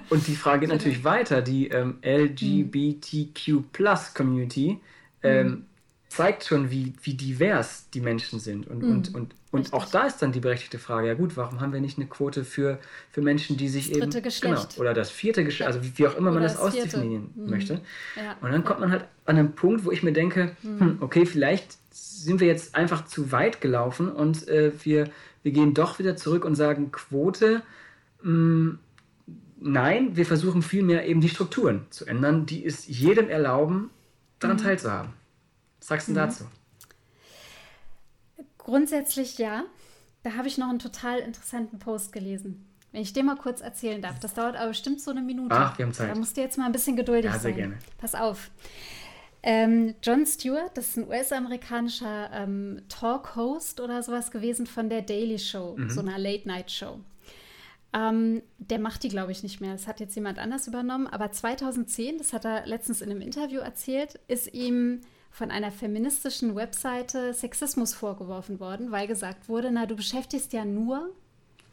und 0.10 0.28
die 0.28 0.36
Frage 0.36 0.62
geht 0.62 0.70
natürlich 0.70 1.04
weiter. 1.04 1.42
Die 1.42 1.68
ähm, 1.68 2.00
LGBTQ-Plus-Community 2.04 4.80
ähm, 5.24 5.48
mhm. 5.48 5.66
Zeigt 6.16 6.46
schon, 6.46 6.72
wie, 6.72 6.94
wie 7.04 7.14
divers 7.14 7.90
die 7.94 8.02
Menschen 8.02 8.40
sind. 8.40 8.68
Und, 8.68 8.84
mhm. 8.84 8.92
und, 8.92 9.16
und, 9.16 9.36
und 9.52 9.74
auch 9.74 9.86
da 9.86 10.06
ist 10.08 10.22
dann 10.22 10.32
die 10.32 10.40
berechtigte 10.40 10.80
Frage: 10.80 11.08
Ja, 11.08 11.14
gut, 11.14 11.38
warum 11.38 11.62
haben 11.62 11.74
wir 11.74 11.80
nicht 11.80 11.98
eine 11.98 12.08
Quote 12.08 12.44
für, 12.44 12.80
für 13.12 13.22
Menschen, 13.22 13.58
die 13.58 13.70
sich 13.70 13.90
das 13.90 13.98
eben. 13.98 14.10
Dritte 14.10 14.22
Geschlecht. 14.22 14.70
Genau, 14.70 14.82
oder 14.82 14.94
das 14.94 15.12
vierte 15.12 15.44
Geschlecht, 15.44 15.68
also 15.68 15.84
wie, 15.84 15.98
wie 15.98 16.08
auch 16.08 16.16
immer 16.16 16.32
oder 16.32 16.40
man 16.40 16.44
das, 16.44 16.54
das 16.54 16.62
ausdefinieren 16.62 17.32
mhm. 17.36 17.50
möchte. 17.50 17.82
Ja. 18.16 18.36
Und 18.42 18.52
dann 18.52 18.64
kommt 18.64 18.80
man 18.80 18.92
halt 18.92 19.06
an 19.26 19.38
einen 19.38 19.54
Punkt, 19.54 19.86
wo 19.86 19.92
ich 19.92 20.04
mir 20.04 20.14
denke: 20.14 20.56
mhm. 20.64 20.80
hm, 20.80 20.98
Okay, 21.02 21.26
vielleicht 21.26 21.78
sind 21.92 22.40
wir 22.40 22.48
jetzt 22.48 22.76
einfach 22.76 23.06
zu 23.06 23.32
weit 23.32 23.62
gelaufen 23.62 24.12
und 24.12 24.48
äh, 24.48 24.72
wir 24.84 25.10
wir 25.46 25.52
gehen 25.52 25.76
doch 25.76 26.00
wieder 26.00 26.16
zurück 26.16 26.44
und 26.44 26.56
sagen, 26.56 26.92
Quote, 26.92 27.62
mh, 28.24 28.32
mm, 28.32 28.80
nein, 29.62 30.18
wir 30.18 30.26
versuchen 30.26 30.64
vielmehr 30.64 31.06
eben 31.06 31.22
die 31.22 31.30
Strukturen 31.30 31.86
zu 31.92 32.06
ändern, 32.06 32.48
die 32.48 32.66
es 32.66 32.88
jedem 32.88 33.30
erlauben, 33.30 33.92
daran 34.40 34.58
mhm. 34.58 34.62
teilzuhaben. 34.62 35.14
Sagst 35.86 36.08
du 36.08 36.14
mhm. 36.14 36.16
dazu? 36.16 36.46
Grundsätzlich 38.58 39.38
ja. 39.38 39.66
Da 40.24 40.34
habe 40.34 40.48
ich 40.48 40.58
noch 40.58 40.70
einen 40.70 40.80
total 40.80 41.20
interessanten 41.20 41.78
Post 41.78 42.12
gelesen. 42.12 42.68
Wenn 42.92 43.04
ich 43.04 43.14
dir 43.14 43.24
mal 43.24 43.36
kurz 43.36 43.62
erzählen 43.62 44.02
darf. 44.02 44.20
Das 44.20 44.34
dauert 44.34 44.56
aber 44.56 44.70
bestimmt 44.70 45.00
so 45.00 45.12
eine 45.12 45.22
Minute. 45.22 45.54
Ach, 45.54 45.78
wir 45.78 45.86
haben 45.86 45.94
Zeit. 45.94 46.10
Da 46.10 46.16
musst 46.16 46.38
du 46.38 46.42
jetzt 46.42 46.58
mal 46.58 46.66
ein 46.66 46.72
bisschen 46.72 46.96
geduldig 46.96 47.26
ja, 47.26 47.32
sehr 47.34 47.42
sein. 47.42 47.56
Gerne. 47.56 47.78
Pass 48.00 48.16
auf. 48.16 48.50
Ähm, 49.44 49.94
Jon 50.02 50.26
Stewart, 50.26 50.76
das 50.76 50.90
ist 50.90 50.98
ein 50.98 51.08
US-amerikanischer 51.08 52.32
ähm, 52.34 52.82
Talk-Host 52.90 53.80
oder 53.80 54.02
sowas 54.02 54.32
gewesen 54.32 54.66
von 54.66 54.90
der 54.90 55.04
Daily 55.04 55.38
Show, 55.38 55.76
mhm. 55.78 55.92
so 55.92 56.00
einer 56.00 56.18
Late-Night-Show. 56.18 57.00
Ähm, 57.94 58.42
der 58.58 58.80
macht 58.80 59.04
die, 59.04 59.10
glaube 59.10 59.32
ich, 59.32 59.44
nicht 59.44 59.62
mehr. 59.62 59.74
Das 59.74 59.86
hat 59.86 60.00
jetzt 60.00 60.16
jemand 60.16 60.40
anders 60.40 60.66
übernommen. 60.68 61.06
Aber 61.06 61.32
2010, 61.32 62.18
das 62.18 62.34
hat 62.34 62.44
er 62.44 62.66
letztens 62.66 63.02
in 63.02 63.12
einem 63.12 63.22
Interview 63.22 63.60
erzählt, 63.60 64.20
ist 64.28 64.52
ihm 64.52 65.02
von 65.36 65.52
einer 65.52 65.70
feministischen 65.70 66.56
Webseite 66.56 67.34
Sexismus 67.34 67.94
vorgeworfen 67.94 68.62
worden, 68.62 68.92
weil 68.92 69.06
gesagt 69.06 69.50
wurde, 69.50 69.70
na, 69.70 69.86
du 69.86 69.98
beschäftigst 69.98 70.54
ja 70.54 70.64
nur 70.64 71.10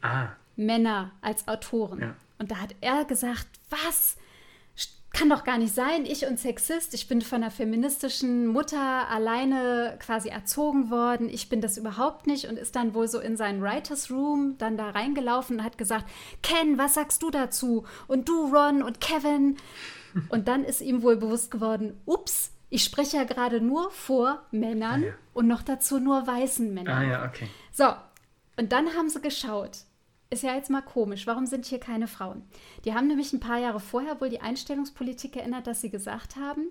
ah. 0.01 0.27
Männer 0.57 1.11
als 1.21 1.47
Autoren. 1.47 2.01
Ja. 2.01 2.15
Und 2.39 2.51
da 2.51 2.57
hat 2.57 2.75
er 2.81 3.05
gesagt, 3.05 3.47
was? 3.69 4.17
kann 5.15 5.29
doch 5.29 5.43
gar 5.43 5.59
nicht 5.59 5.75
sein, 5.75 6.07
ich 6.07 6.25
und 6.25 6.39
Sexist, 6.39 6.95
ich 6.95 7.07
bin 7.07 7.21
von 7.21 7.43
einer 7.43 7.51
feministischen 7.51 8.47
Mutter 8.47 9.07
alleine 9.07 9.95
quasi 9.99 10.29
erzogen 10.29 10.89
worden, 10.89 11.29
ich 11.29 11.49
bin 11.49 11.61
das 11.61 11.77
überhaupt 11.77 12.25
nicht 12.25 12.47
und 12.47 12.57
ist 12.57 12.75
dann 12.75 12.95
wohl 12.95 13.07
so 13.07 13.19
in 13.19 13.37
seinen 13.37 13.61
Writers 13.61 14.09
Room 14.09 14.55
dann 14.57 14.75
da 14.75 14.89
reingelaufen 14.89 15.59
und 15.59 15.63
hat 15.63 15.77
gesagt, 15.77 16.05
Ken, 16.41 16.79
was 16.79 16.95
sagst 16.95 17.21
du 17.21 17.29
dazu? 17.29 17.85
Und 18.07 18.27
du, 18.27 18.51
Ron 18.51 18.81
und 18.81 18.99
Kevin. 18.99 19.57
Und 20.29 20.47
dann 20.47 20.63
ist 20.63 20.81
ihm 20.81 21.03
wohl 21.03 21.15
bewusst 21.15 21.51
geworden, 21.51 21.99
ups, 22.05 22.52
ich 22.73 22.83
spreche 22.83 23.17
ja 23.17 23.23
gerade 23.23 23.61
nur 23.61 23.91
vor 23.91 24.43
Männern 24.51 25.03
ah, 25.03 25.07
ja. 25.07 25.13
und 25.33 25.47
noch 25.47 25.61
dazu 25.61 25.99
nur 25.99 26.25
weißen 26.25 26.73
Männern. 26.73 26.97
Ah 26.97 27.03
ja, 27.03 27.25
okay. 27.25 27.47
So, 27.71 27.85
und 28.57 28.71
dann 28.71 28.93
haben 28.95 29.09
sie 29.09 29.21
geschaut 29.21 29.85
ist 30.33 30.43
ja 30.43 30.55
jetzt 30.55 30.71
mal 30.71 30.81
komisch, 30.81 31.27
warum 31.27 31.45
sind 31.45 31.65
hier 31.65 31.79
keine 31.79 32.07
Frauen? 32.07 32.41
Die 32.85 32.93
haben 32.93 33.07
nämlich 33.07 33.31
ein 33.33 33.39
paar 33.39 33.59
Jahre 33.59 33.79
vorher 33.79 34.19
wohl 34.19 34.29
die 34.29 34.41
Einstellungspolitik 34.41 35.33
geändert, 35.33 35.67
dass 35.67 35.81
sie 35.81 35.91
gesagt 35.91 36.35
haben, 36.35 36.69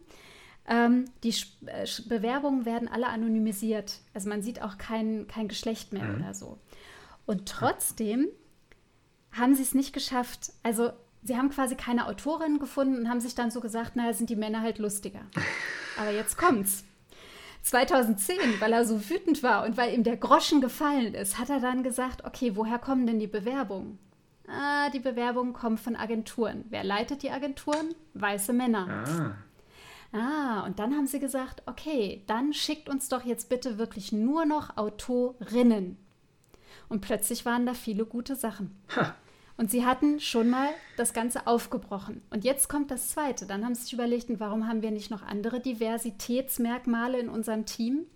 ähm, 0.66 1.04
die 1.22 1.34
äh, 1.66 1.86
Bewerbungen 2.08 2.66
werden 2.66 2.88
alle 2.88 3.08
anonymisiert. 3.08 4.00
Also 4.14 4.28
man 4.28 4.42
sieht 4.42 4.62
auch 4.62 4.78
kein, 4.78 5.26
kein 5.28 5.48
Geschlecht 5.48 5.92
mehr 5.92 6.04
mhm. 6.04 6.16
oder 6.16 6.34
so. 6.34 6.58
Und 7.24 7.48
trotzdem 7.48 8.26
haben 9.30 9.54
sie 9.54 9.62
es 9.62 9.74
nicht 9.74 9.92
geschafft. 9.92 10.52
Also 10.62 10.90
sie 11.22 11.36
haben 11.36 11.50
quasi 11.50 11.76
keine 11.76 12.06
Autorin 12.06 12.58
gefunden 12.58 12.98
und 12.98 13.08
haben 13.08 13.20
sich 13.20 13.34
dann 13.34 13.50
so 13.50 13.60
gesagt, 13.60 13.96
naja, 13.96 14.12
sind 14.12 14.30
die 14.30 14.36
Männer 14.36 14.60
halt 14.60 14.78
lustiger. 14.78 15.22
Aber 15.98 16.10
jetzt 16.10 16.36
kommt's. 16.36 16.84
2010, 17.62 18.36
weil 18.58 18.72
er 18.72 18.84
so 18.84 19.08
wütend 19.08 19.42
war 19.42 19.64
und 19.64 19.76
weil 19.76 19.94
ihm 19.94 20.02
der 20.02 20.16
Groschen 20.16 20.60
gefallen 20.60 21.14
ist, 21.14 21.38
hat 21.38 21.48
er 21.48 21.60
dann 21.60 21.84
gesagt, 21.84 22.24
okay, 22.24 22.56
woher 22.56 22.78
kommen 22.78 23.06
denn 23.06 23.20
die 23.20 23.28
Bewerbungen? 23.28 23.98
Ah, 24.48 24.90
die 24.90 24.98
Bewerbungen 24.98 25.52
kommen 25.52 25.78
von 25.78 25.94
Agenturen. 25.94 26.64
Wer 26.70 26.82
leitet 26.82 27.22
die 27.22 27.30
Agenturen? 27.30 27.94
Weiße 28.14 28.52
Männer. 28.52 29.04
Ah. 29.06 29.36
Ah, 30.14 30.66
und 30.66 30.78
dann 30.78 30.94
haben 30.94 31.06
sie 31.06 31.20
gesagt, 31.20 31.62
okay, 31.66 32.22
dann 32.26 32.52
schickt 32.52 32.88
uns 32.88 33.08
doch 33.08 33.24
jetzt 33.24 33.48
bitte 33.48 33.78
wirklich 33.78 34.12
nur 34.12 34.44
noch 34.44 34.76
Autorinnen. 34.76 35.96
Und 36.88 37.00
plötzlich 37.00 37.46
waren 37.46 37.64
da 37.64 37.72
viele 37.72 38.04
gute 38.04 38.36
Sachen. 38.36 38.76
Ha. 38.94 39.14
Und 39.56 39.70
sie 39.70 39.84
hatten 39.84 40.18
schon 40.18 40.50
mal 40.50 40.70
das 40.96 41.12
Ganze 41.12 41.46
aufgebrochen. 41.46 42.22
Und 42.30 42.44
jetzt 42.44 42.68
kommt 42.68 42.90
das 42.90 43.10
Zweite. 43.10 43.46
Dann 43.46 43.64
haben 43.64 43.74
sie 43.74 43.82
sich 43.82 43.92
überlegt, 43.92 44.28
warum 44.40 44.66
haben 44.66 44.82
wir 44.82 44.90
nicht 44.90 45.10
noch 45.10 45.22
andere 45.22 45.60
Diversitätsmerkmale 45.60 47.18
in 47.18 47.28
unserem 47.28 47.66
Team? 47.66 48.06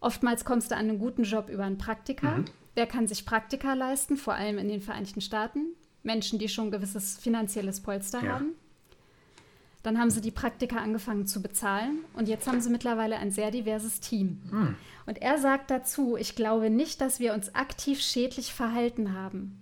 Oftmals 0.00 0.44
kommst 0.44 0.70
du 0.70 0.76
an 0.76 0.88
einen 0.88 0.98
guten 0.98 1.22
Job 1.22 1.48
über 1.48 1.64
einen 1.64 1.78
Praktiker. 1.78 2.38
Mhm. 2.38 2.44
Wer 2.74 2.86
kann 2.86 3.06
sich 3.06 3.24
Praktika 3.24 3.74
leisten, 3.74 4.16
vor 4.16 4.34
allem 4.34 4.58
in 4.58 4.68
den 4.68 4.80
Vereinigten 4.80 5.20
Staaten? 5.20 5.74
Menschen, 6.02 6.38
die 6.38 6.48
schon 6.48 6.66
ein 6.66 6.70
gewisses 6.70 7.18
finanzielles 7.18 7.80
Polster 7.80 8.22
ja. 8.22 8.32
haben. 8.32 8.54
Dann 9.82 9.98
haben 9.98 10.10
sie 10.10 10.20
die 10.20 10.30
Praktika 10.30 10.76
angefangen 10.76 11.26
zu 11.26 11.42
bezahlen 11.42 12.04
und 12.14 12.28
jetzt 12.28 12.46
haben 12.46 12.60
sie 12.60 12.70
mittlerweile 12.70 13.16
ein 13.16 13.32
sehr 13.32 13.50
diverses 13.50 13.98
Team. 13.98 14.40
Mhm. 14.50 14.76
Und 15.06 15.20
er 15.20 15.38
sagt 15.38 15.70
dazu, 15.70 16.16
ich 16.16 16.36
glaube 16.36 16.70
nicht, 16.70 17.00
dass 17.00 17.18
wir 17.18 17.34
uns 17.34 17.54
aktiv 17.54 18.00
schädlich 18.00 18.52
verhalten 18.52 19.12
haben. 19.12 19.61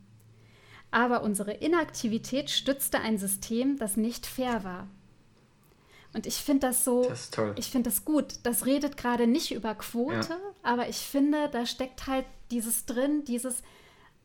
Aber 0.91 1.23
unsere 1.23 1.53
Inaktivität 1.53 2.51
stützte 2.51 3.01
ein 3.01 3.19
System, 3.19 3.79
das 3.79 3.97
nicht 3.97 4.27
fair 4.27 4.65
war. 4.65 4.89
Und 6.13 6.27
ich 6.27 6.37
finde 6.37 6.67
das 6.67 6.85
so, 6.85 7.05
das 7.09 7.31
ich 7.55 7.71
finde 7.71 7.91
das 7.91 8.05
gut. 8.05 8.35
Das 8.43 8.67
redet 8.67 8.97
gerade 8.97 9.27
nicht 9.27 9.53
über 9.53 9.75
Quote, 9.77 10.31
ja. 10.31 10.41
aber 10.63 10.89
ich 10.89 10.97
finde, 10.97 11.49
da 11.51 11.67
steckt 11.67 12.09
halt 12.09 12.25
dieses 12.51 12.85
drin, 12.85 13.25
dieses, 13.25 13.63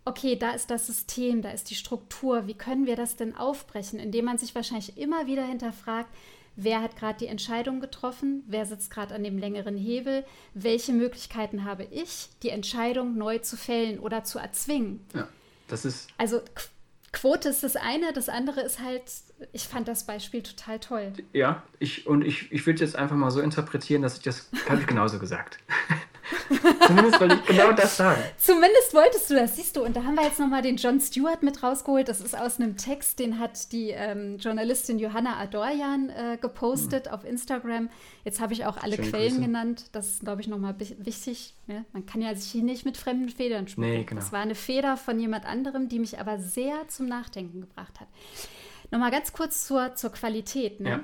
okay, 0.04 0.36
da 0.36 0.52
ist 0.52 0.72
das 0.72 0.88
System, 0.88 1.44
da 1.44 1.52
ist 1.52 1.70
die 1.70 1.76
Struktur, 1.76 2.48
wie 2.48 2.56
können 2.56 2.88
wir 2.88 2.96
das 2.96 3.16
denn 3.16 3.36
aufbrechen, 3.36 4.00
indem 4.00 4.26
man 4.26 4.40
sich 4.40 4.56
wahrscheinlich 4.56 4.98
immer 4.98 5.28
wieder 5.28 5.46
hinterfragt, 5.46 6.10
wer 6.56 6.82
hat 6.82 6.96
gerade 6.96 7.20
die 7.20 7.28
Entscheidung 7.28 7.80
getroffen, 7.82 8.44
wer 8.48 8.66
sitzt 8.66 8.90
gerade 8.90 9.14
an 9.14 9.24
dem 9.24 9.38
längeren 9.38 9.78
Hebel, 9.78 10.26
welche 10.56 10.94
Möglichkeiten 10.94 11.66
habe 11.66 11.84
ich, 11.84 12.30
die 12.42 12.50
Entscheidung 12.50 13.16
neu 13.16 13.40
zu 13.40 13.58
fällen 13.58 14.00
oder 14.00 14.24
zu 14.24 14.40
erzwingen. 14.40 15.06
Ja. 15.14 15.28
Das 15.68 15.86
ist. 15.86 16.08
Also 16.18 16.42
Quote 17.16 17.48
ist 17.48 17.64
das 17.64 17.78
eine, 17.78 18.12
das 18.12 18.28
andere 18.28 18.60
ist 18.62 18.82
halt, 18.82 19.04
ich 19.54 19.64
fand 19.64 19.88
das 19.88 20.06
Beispiel 20.06 20.44
total 20.44 20.80
toll. 20.80 21.14
Ja, 21.32 21.64
ich, 21.80 22.08
und 22.08 22.24
ich, 22.24 22.52
ich 22.52 22.66
würde 22.66 22.82
jetzt 22.82 22.98
einfach 22.98 23.16
mal 23.16 23.32
so 23.32 23.40
interpretieren, 23.40 24.02
dass 24.02 24.18
ich 24.18 24.24
das, 24.24 24.50
habe 24.68 24.82
ich 24.82 24.88
genauso 24.88 25.18
gesagt. 25.18 25.60
Zumindest 26.88 27.20
wollte 27.20 27.36
ich 27.36 27.46
genau 27.46 27.72
das 27.72 27.98
sagen. 27.98 28.22
Zumindest 28.38 28.94
wolltest 28.94 29.30
du 29.30 29.36
das, 29.36 29.56
siehst 29.56 29.76
du. 29.76 29.84
Und 29.84 29.96
da 29.96 30.04
haben 30.04 30.16
wir 30.16 30.24
jetzt 30.24 30.40
nochmal 30.40 30.62
den 30.62 30.78
John 30.78 31.00
Stewart 31.00 31.44
mit 31.44 31.64
rausgeholt. 31.64 32.08
Das 32.08 32.22
ist 32.22 32.38
aus 32.38 32.60
einem 32.60 32.78
Text, 32.78 33.20
den 33.20 33.40
hat 33.40 33.72
die 33.72 33.90
ähm, 33.90 34.38
Journalistin 34.38 35.00
Johanna 35.00 35.38
Adorjan 35.38 36.10
äh, 36.10 36.38
gepostet 36.40 37.08
mhm. 37.08 37.12
auf 37.12 37.26
Instagram. 37.26 37.90
Jetzt 38.24 38.40
habe 38.40 38.54
ich 38.54 38.66
auch 38.66 38.78
alle 38.78 38.96
Schöne 38.96 39.10
Quellen 39.10 39.30
Grüße. 39.30 39.42
genannt. 39.42 39.86
Das 39.92 40.08
ist, 40.08 40.20
glaube 40.22 40.42
ich, 40.42 40.48
nochmal 40.48 40.76
wichtig. 40.80 41.54
Ne? 41.68 41.86
Man 41.94 42.06
kann 42.06 42.22
ja 42.22 42.34
sich 42.36 42.52
hier 42.52 42.64
nicht 42.64 42.86
mit 42.86 42.98
fremden 42.98 43.30
Federn 43.30 43.68
schmücken. 43.68 43.92
Nee, 43.92 44.04
genau. 44.04 44.22
Das 44.22 44.32
war 44.32 44.42
eine 44.42 44.56
Feder 44.56 44.98
von 44.98 45.20
jemand 45.20 45.46
anderem, 45.46 45.90
die 45.90 46.00
mich 46.00 46.20
aber 46.20 46.40
sehr 46.40 46.88
zum 46.88 47.08
Nachdenken 47.08 47.62
gebracht 47.62 48.00
hat. 48.00 48.08
Nochmal 48.92 49.12
ganz 49.12 49.34
kurz 49.34 49.66
zur, 49.66 49.96
zur 49.96 50.12
Qualität. 50.12 50.80
Ne? 50.80 50.90
Ja 50.90 51.00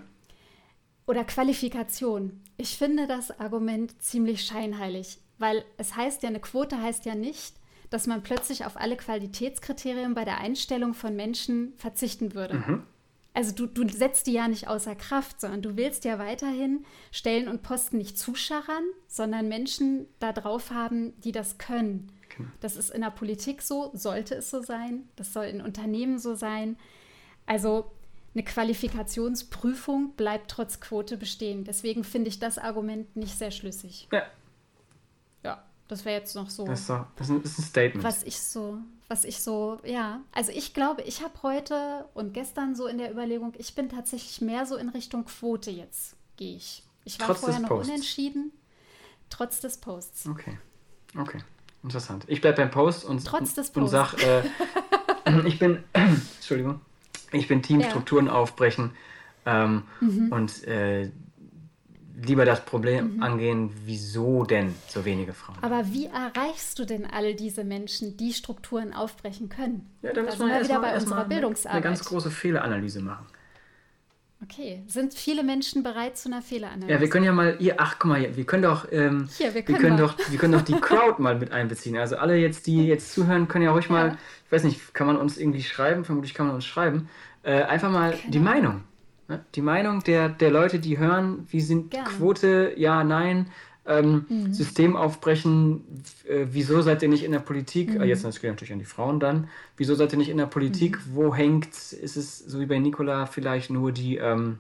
oder 1.12 1.26
Qualifikation. 1.26 2.42
Ich 2.58 2.78
finde 2.78 3.06
das 3.06 3.38
Argument 3.40 4.02
ziemlich 4.02 4.46
scheinheilig, 4.46 5.20
weil 5.42 5.66
es 5.78 5.96
heißt 5.96 6.24
ja, 6.24 6.30
eine 6.30 6.40
Quote 6.40 6.82
heißt 6.82 7.06
ja 7.06 7.16
nicht, 7.16 7.56
dass 7.90 8.08
man 8.08 8.24
plötzlich 8.24 8.66
auf 8.66 8.78
alle 8.78 8.96
Qualitätskriterien 8.96 10.14
bei 10.14 10.24
der 10.24 10.38
Einstellung 10.38 10.94
von 10.94 11.16
Menschen 11.16 11.74
verzichten 11.76 12.34
würde. 12.34 12.56
Mhm. 12.56 12.84
Also 13.34 13.54
du, 13.54 13.66
du 13.66 13.88
setzt 13.88 14.28
die 14.28 14.34
ja 14.34 14.48
nicht 14.48 14.68
außer 14.68 14.96
Kraft, 14.96 15.40
sondern 15.40 15.62
du 15.62 15.78
willst 15.78 16.04
ja 16.04 16.20
weiterhin 16.20 16.86
Stellen 17.12 17.48
und 17.48 17.64
Posten 17.64 17.98
nicht 17.98 18.18
zuscharren, 18.18 18.84
sondern 19.08 19.48
Menschen 19.48 20.08
da 20.20 20.34
drauf 20.34 20.72
haben, 20.72 21.20
die 21.22 21.32
das 21.32 21.58
können. 21.58 22.12
Genau. 22.36 22.50
Das 22.60 22.76
ist 22.76 22.90
in 22.90 23.02
der 23.02 23.10
Politik 23.10 23.62
so, 23.62 23.92
sollte 23.94 24.36
es 24.36 24.50
so 24.50 24.62
sein, 24.62 25.08
das 25.16 25.34
soll 25.34 25.46
in 25.46 25.62
Unternehmen 25.62 26.20
so 26.20 26.36
sein. 26.36 26.78
Also 27.46 27.92
eine 28.34 28.44
Qualifikationsprüfung 28.44 30.14
bleibt 30.16 30.52
trotz 30.52 30.80
Quote 30.80 31.18
bestehen. 31.18 31.64
Deswegen 31.64 32.04
finde 32.04 32.30
ich 32.30 32.40
das 32.40 32.58
Argument 32.58 33.16
nicht 33.16 33.38
sehr 33.38 33.52
schlüssig. 33.52 34.08
Ja. 34.12 34.24
Das 35.92 36.06
wäre 36.06 36.18
jetzt 36.18 36.36
noch 36.38 36.50
so. 36.50 36.66
Das 36.66 36.80
ist, 36.80 36.88
so, 36.88 37.06
das 37.18 37.30
ist 37.30 37.60
ein 37.60 37.64
Statement. 37.64 38.02
Was 38.06 38.24
ich 38.24 38.40
so, 38.40 38.78
was 39.10 39.26
ich 39.26 39.42
so, 39.42 39.78
ja. 39.84 40.22
Also 40.32 40.54
ich 40.54 40.74
glaube, 40.74 41.02
ich 41.02 41.22
habe 41.22 41.34
heute 41.44 42.06
und 42.14 42.34
gestern 42.34 42.76
so 42.76 42.88
in 42.88 42.98
der 42.98 43.12
Überlegung, 43.12 43.52
ich 43.58 43.76
bin 43.76 43.90
tatsächlich 43.90 44.40
mehr 44.40 44.66
so 44.66 44.78
in 44.78 44.88
Richtung 44.88 45.26
Quote 45.26 45.70
jetzt, 45.70 46.16
gehe 46.38 46.56
ich. 46.56 46.84
Ich 47.04 47.20
war 47.20 47.28
trotz 47.28 47.42
vorher 47.42 47.60
noch 47.60 47.68
Posts. 47.68 47.90
unentschieden, 47.90 48.54
trotz 49.30 49.60
des 49.60 49.80
Posts. 49.80 50.28
Okay, 50.28 50.58
okay. 51.18 51.40
Interessant. 51.84 52.24
Ich 52.28 52.40
bleibe 52.40 52.62
beim 52.62 52.72
Post 52.72 53.04
und, 53.04 53.26
trotz 53.28 53.54
des 53.54 53.72
Posts. 53.72 53.78
und 53.78 53.88
sag, 53.90 54.14
äh, 54.24 54.44
ich 55.46 55.60
bin, 55.60 55.84
Entschuldigung, 55.92 56.80
ich 57.34 57.50
bin 57.50 57.62
Teamstrukturen 57.62 58.28
ja. 58.28 58.32
aufbrechen 58.32 58.92
ähm, 59.46 59.84
mhm. 60.00 60.32
und 60.32 60.64
äh, 60.66 61.12
lieber 62.26 62.46
das 62.46 62.66
Problem 62.66 63.16
mhm. 63.16 63.24
angehen, 63.24 63.72
wieso 63.86 64.44
denn 64.44 64.74
so 64.88 65.06
wenige 65.06 65.34
Frauen? 65.34 65.58
Aber 65.62 65.86
wie 65.92 66.06
erreichst 66.06 66.80
du 66.80 66.86
denn 66.86 67.06
all 67.06 67.34
diese 67.34 67.64
Menschen, 67.64 68.18
die 68.18 68.34
Strukturen 68.34 68.94
aufbrechen 68.94 69.50
können? 69.50 69.90
Ja, 70.02 70.14
da 70.14 70.22
müssen 70.22 70.48
wir 70.48 70.64
wieder 70.64 70.80
bei 70.80 70.96
unserer 70.96 71.26
Bildungsarbeit. 71.26 71.78
Eine 71.78 71.84
ganz 71.84 72.04
große 72.06 72.32
Fehleranalyse 72.32 73.02
machen. 73.02 73.26
Okay, 74.44 74.82
sind 74.88 75.14
viele 75.14 75.44
Menschen 75.44 75.84
bereit 75.84 76.18
zu 76.18 76.28
einer 76.28 76.42
Fehleranalyse? 76.42 76.92
Ja, 76.92 77.00
wir 77.00 77.10
können 77.10 77.26
ja 77.26 77.32
mal, 77.32 77.58
ihr, 77.60 77.76
ach 77.78 77.98
guck 78.00 78.10
mal, 78.10 78.36
wir 78.36 78.44
können 78.44 78.64
doch, 78.64 78.92
ähm, 78.92 79.30
Hier, 79.38 79.54
wir 79.54 79.62
können, 79.62 79.78
wir 79.78 79.88
können 79.88 79.98
doch, 79.98 80.18
wir 80.30 80.40
können 80.40 80.54
doch 80.54 80.64
die 80.64 80.74
Crowd 80.74 81.22
mal 81.22 81.38
mit 81.38 81.52
einbeziehen. 81.52 81.96
Also 81.98 82.18
alle 82.18 82.38
jetzt, 82.38 82.66
die 82.66 82.88
jetzt 82.88 83.14
zuhören, 83.14 83.48
können 83.48 83.66
ja 83.66 83.72
ruhig 83.72 83.86
ja. 83.86 83.92
mal, 83.92 84.18
ich 84.46 84.52
weiß 84.52 84.64
nicht, 84.64 84.96
kann 84.96 85.06
man 85.06 85.18
uns 85.18 85.38
irgendwie 85.38 85.62
schreiben? 85.62 86.06
Vermutlich 86.06 86.34
kann 86.34 86.48
man 86.48 86.56
uns 86.56 86.66
schreiben. 86.66 87.08
Äh, 87.44 87.64
einfach 87.64 87.92
mal 87.92 88.12
genau. 88.12 88.24
die 88.30 88.40
Meinung. 88.40 88.84
Ne? 89.32 89.46
Die 89.56 89.62
Meinung 89.62 90.04
der, 90.04 90.28
der 90.28 90.52
Leute, 90.52 90.80
die 90.80 90.98
hören, 90.98 91.48
wie 91.50 91.62
sind 91.62 91.92
Gerne. 91.92 92.10
Quote, 92.10 92.74
ja, 92.76 93.06
nein, 93.06 93.48
ähm, 93.86 94.26
mhm. 94.28 94.54
System 94.54 94.98
aufbrechen, 94.98 96.04
äh, 96.28 96.48
wieso 96.52 96.82
seid 96.82 97.02
ihr 97.02 97.08
nicht 97.08 97.24
in 97.24 97.32
der 97.32 97.40
Politik? 97.40 97.94
Mhm. 97.94 98.02
Äh, 98.02 98.06
jetzt 98.06 98.26
natürlich 98.26 98.74
an 98.74 98.80
die 98.80 98.86
Frauen 98.86 99.22
dann. 99.22 99.48
Wieso 99.78 99.96
seid 99.96 100.12
ihr 100.12 100.18
nicht 100.18 100.30
in 100.30 100.38
der 100.38 100.48
Politik? 100.48 100.98
Mhm. 100.98 101.16
Wo 101.16 101.34
hängt, 101.34 101.68
ist 101.94 102.18
es 102.18 102.40
so 102.40 102.60
wie 102.60 102.66
bei 102.66 102.78
Nicola 102.78 103.26
vielleicht 103.26 103.70
nur 103.70 103.94
die, 103.94 104.18
ähm, 104.18 104.60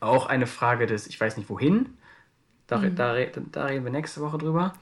auch 0.00 0.24
eine 0.24 0.46
Frage 0.46 0.86
des, 0.86 1.06
ich 1.06 1.20
weiß 1.20 1.36
nicht 1.36 1.50
wohin, 1.50 1.90
da, 2.66 2.78
mhm. 2.78 2.96
da, 2.96 3.14
da 3.52 3.64
reden 3.66 3.84
wir 3.84 3.92
nächste 3.92 4.22
Woche 4.22 4.38
drüber. 4.38 4.72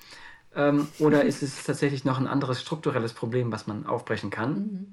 Ähm, 0.54 0.86
oder 1.00 1.24
ist 1.24 1.42
es 1.42 1.64
tatsächlich 1.66 2.04
noch 2.04 2.20
ein 2.20 2.28
anderes 2.28 2.62
strukturelles 2.62 3.12
Problem, 3.12 3.50
was 3.50 3.66
man 3.66 3.86
aufbrechen 3.86 4.30
kann? 4.30 4.86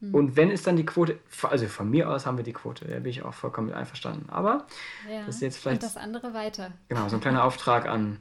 Mhm. 0.00 0.08
Mhm. 0.08 0.14
Und 0.14 0.36
wenn 0.36 0.50
es 0.50 0.62
dann 0.62 0.76
die 0.76 0.86
Quote, 0.86 1.18
also 1.42 1.66
von 1.66 1.90
mir 1.90 2.10
aus 2.10 2.26
haben 2.26 2.36
wir 2.36 2.44
die 2.44 2.52
Quote, 2.52 2.86
da 2.86 2.98
bin 2.98 3.06
ich 3.06 3.22
auch 3.22 3.34
vollkommen 3.34 3.68
mit 3.68 3.76
einverstanden. 3.76 4.28
Aber 4.30 4.66
ja. 5.10 5.24
das 5.26 5.36
ist 5.36 5.42
jetzt 5.42 5.58
vielleicht. 5.58 5.82
Und 5.82 5.94
das 5.94 5.96
andere 5.96 6.34
weiter. 6.34 6.72
Genau, 6.88 7.08
so 7.08 7.16
ein 7.16 7.20
kleiner 7.20 7.44
Auftrag 7.44 7.86
an, 7.86 8.18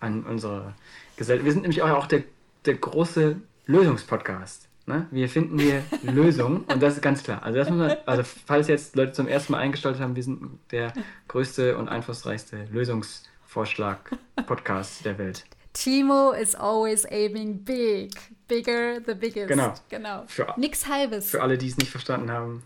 an 0.00 0.24
unsere 0.24 0.74
Gesellschaft. 1.16 1.44
Wir 1.44 1.52
sind 1.52 1.62
nämlich 1.62 1.82
auch 1.82 2.06
der, 2.06 2.22
der 2.66 2.74
große 2.74 3.36
Lösungspodcast. 3.66 4.68
Ne? 4.86 5.06
Wir 5.10 5.28
finden 5.28 5.58
hier 5.58 5.82
Lösungen 6.02 6.62
und 6.64 6.82
das 6.82 6.94
ist 6.94 7.02
ganz 7.02 7.22
klar. 7.22 7.42
Also, 7.42 7.70
man, 7.72 7.96
also 8.04 8.22
falls 8.24 8.68
jetzt 8.68 8.96
Leute 8.96 9.12
zum 9.12 9.28
ersten 9.28 9.52
Mal 9.52 9.58
eingestellt 9.58 10.00
haben, 10.00 10.16
wir 10.16 10.24
sind 10.24 10.58
der 10.70 10.92
größte 11.28 11.78
und 11.78 11.88
einflussreichste 11.88 12.66
Lösungsvorschlag-Podcast 12.70 15.04
der 15.04 15.18
Welt. 15.18 15.44
Timo 15.72 16.32
is 16.32 16.54
always 16.54 17.06
aiming 17.10 17.64
big. 17.64 18.12
Bigger 18.48 19.00
the 19.00 19.14
biggest. 19.14 19.48
Genau. 19.48 19.74
genau. 19.88 20.24
Für, 20.26 20.54
Nix 20.58 20.86
halbes. 20.86 21.30
Für 21.30 21.42
alle, 21.42 21.56
die 21.56 21.68
es 21.68 21.78
nicht 21.78 21.90
verstanden 21.90 22.30
haben. 22.30 22.62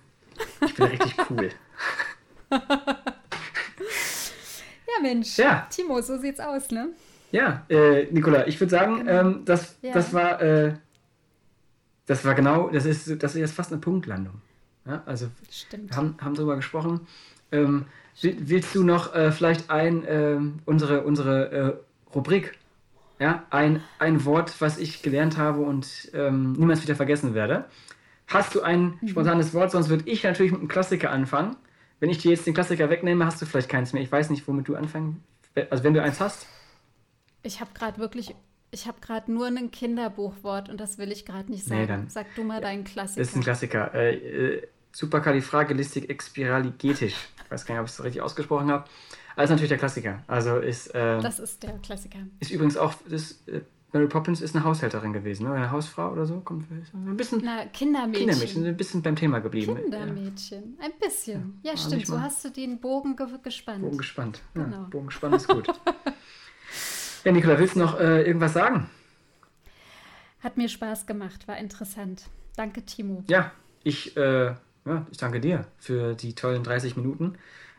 Ich 0.65 0.75
bin 0.75 0.87
richtig 0.87 1.15
cool. 1.31 1.51
ja, 2.51 2.59
Mensch. 5.01 5.37
Ja. 5.39 5.67
Timo, 5.71 6.01
so 6.01 6.19
sieht's 6.19 6.41
aus, 6.41 6.71
ne? 6.71 6.89
Ja, 7.31 7.65
äh, 7.69 8.07
Nicola, 8.11 8.47
ich 8.47 8.59
würde 8.61 8.71
sagen, 8.71 9.05
genau. 9.05 9.21
ähm, 9.21 9.43
das, 9.45 9.77
ja. 9.83 9.93
das 9.93 10.13
war. 10.13 10.41
Äh, 10.43 10.75
das 12.07 12.25
war 12.25 12.35
genau, 12.35 12.69
das 12.71 12.87
ist, 12.87 13.23
das 13.23 13.35
ist 13.35 13.41
jetzt 13.41 13.55
fast 13.55 13.73
eine 13.73 13.81
Punktlandung. 13.81 14.41
Ja, 14.87 15.03
also 15.07 15.29
Stimmt. 15.51 15.91
wir 15.91 15.97
haben, 15.97 16.17
haben 16.21 16.35
darüber 16.35 16.57
gesprochen. 16.57 17.01
Ähm, 17.51 17.87
willst 18.23 18.75
du 18.75 18.85
noch 18.85 19.15
äh, 19.15 19.33
vielleicht 19.33 19.71
ein, 19.71 20.05
äh, 20.05 20.39
unsere, 20.65 21.03
unsere 21.03 21.51
äh, 21.51 22.15
Rubrik, 22.15 22.57
ja, 23.19 23.45
ein, 23.51 23.83
ein 23.99 24.25
Wort, 24.25 24.61
was 24.61 24.79
ich 24.79 25.03
gelernt 25.03 25.39
habe 25.39 25.61
und 25.61 26.11
ähm, 26.13 26.53
niemals 26.53 26.83
wieder 26.83 26.95
vergessen 26.95 27.35
werde? 27.35 27.65
Hast 28.27 28.55
du 28.55 28.63
ein 28.63 28.99
mhm. 29.01 29.09
spontanes 29.09 29.55
Wort, 29.55 29.71
sonst 29.71 29.89
würde 29.89 30.05
ich 30.07 30.23
natürlich 30.25 30.53
mit 30.53 30.61
einem 30.61 30.69
Klassiker 30.69 31.11
anfangen. 31.11 31.57
Wenn 32.01 32.11
ich 32.11 32.19
dir 32.19 32.31
jetzt 32.31 32.47
den 32.47 32.55
Klassiker 32.55 32.91
wegnehme, 32.91 33.25
hast 33.25 33.41
du 33.41 33.47
vielleicht 33.47 33.69
keins 33.69 33.93
mehr. 33.93 34.03
Ich 34.03 34.13
weiß 34.13 34.31
nicht, 34.31 34.47
womit 34.47 34.69
du 34.69 34.77
anfangen. 34.77 35.23
Also 35.71 35.85
wenn 35.85 35.95
du 35.95 36.03
eins 36.03 36.21
hast. 36.21 36.47
Ich 37.43 37.61
habe 37.61 37.71
gerade 37.73 37.99
wirklich, 37.99 38.35
ich 38.71 38.87
habe 38.87 39.01
gerade 39.01 39.33
nur 39.33 39.47
ein 39.47 39.71
Kinderbuchwort 39.71 40.69
und 40.69 40.79
das 40.79 40.99
will 40.99 41.11
ich 41.11 41.25
gerade 41.25 41.51
nicht 41.51 41.65
sagen. 41.65 41.81
Nee, 41.81 41.87
dann, 41.87 42.09
Sag 42.11 42.27
du 42.35 42.45
mal 42.45 42.61
deinen 42.61 42.85
Klassiker. 42.85 43.21
Das 43.21 43.29
ist 43.31 43.37
ein 43.37 43.43
Klassiker. 43.43 43.95
Äh, 43.95 44.67
Superkalifragilistik-expialigetisch. 44.97 47.15
Ich 47.45 47.51
weiß 47.51 47.67
gar 47.67 47.75
nicht, 47.75 47.81
ob 47.81 47.87
ich 47.87 47.93
es 47.93 48.03
richtig 48.03 48.23
ausgesprochen 48.23 48.71
habe. 48.71 48.87
Also 49.37 49.53
natürlich 49.53 49.69
der 49.69 49.77
Klassiker. 49.77 50.23
Also 50.27 50.57
ist. 50.57 50.87
Äh, 50.95 51.21
das 51.21 51.39
ist 51.39 51.63
der 51.63 51.77
Klassiker. 51.79 52.21
Ist 52.41 52.51
übrigens 52.51 52.79
auch. 52.79 52.95
Das, 53.07 53.43
äh, 53.47 53.61
Mary 53.93 54.09
Poppins 54.09 54.41
ist 54.41 54.57
eine 54.57 54.65
Haushälterin 54.65 55.13
gewesen, 55.13 55.47
ne? 55.47 55.53
eine 55.53 55.71
Hausfrau 55.71 56.13
oder 56.13 56.25
so. 56.25 56.41
Kommt 56.41 56.71
ein 56.71 57.17
bisschen. 57.17 57.43
Na, 57.45 57.67
Kindermädchen. 57.67 58.27
Kindermädchen, 58.27 58.67
ein 58.67 58.77
bisschen 58.77 59.03
beim 59.03 59.17
Thema 59.17 59.41
geblieben. 59.41 59.77
Kindermädchen, 59.77 60.79
ein 60.81 60.93
bisschen. 60.99 61.61
Ja, 61.63 61.73
ja 61.73 61.77
stimmt. 61.77 62.07
So 62.07 62.19
hast 62.19 62.43
du 62.45 62.51
den 62.51 62.81
Bogen 62.81 63.17
ge 63.17 63.27
gespannt. 63.43 63.83
Bogen 63.83 63.99
gespannt. 63.99 64.41
Ja, 64.55 64.65
genau. 64.65 64.85
Bogen 64.85 65.09
gespannt 65.09 65.35
ist 65.37 65.47
gut. 65.47 65.69
ja, 67.25 67.33
Nicola, 67.33 67.59
willst 67.59 67.77
du 67.77 67.81
noch 67.81 68.01
äh, 68.01 68.23
irgendwas 68.23 68.55
sagen? 68.55 68.89
Hat 70.41 70.57
mir 70.57 70.71
Spaß 70.71 71.07
gemacht, 71.07 71.47
war 71.49 71.59
interessant. 71.59 72.31
Danke, 72.57 72.83
Timo. 72.83 73.25
Ja, 73.29 73.53
ich, 73.85 74.17
äh, 74.17 74.55
ja, 74.87 75.07
ich 75.11 75.19
danke 75.19 75.41
dir 75.41 75.67
für 75.79 76.15
die 76.15 76.35
tollen 76.35 76.63
30 76.63 76.97
Minuten. 76.97 77.35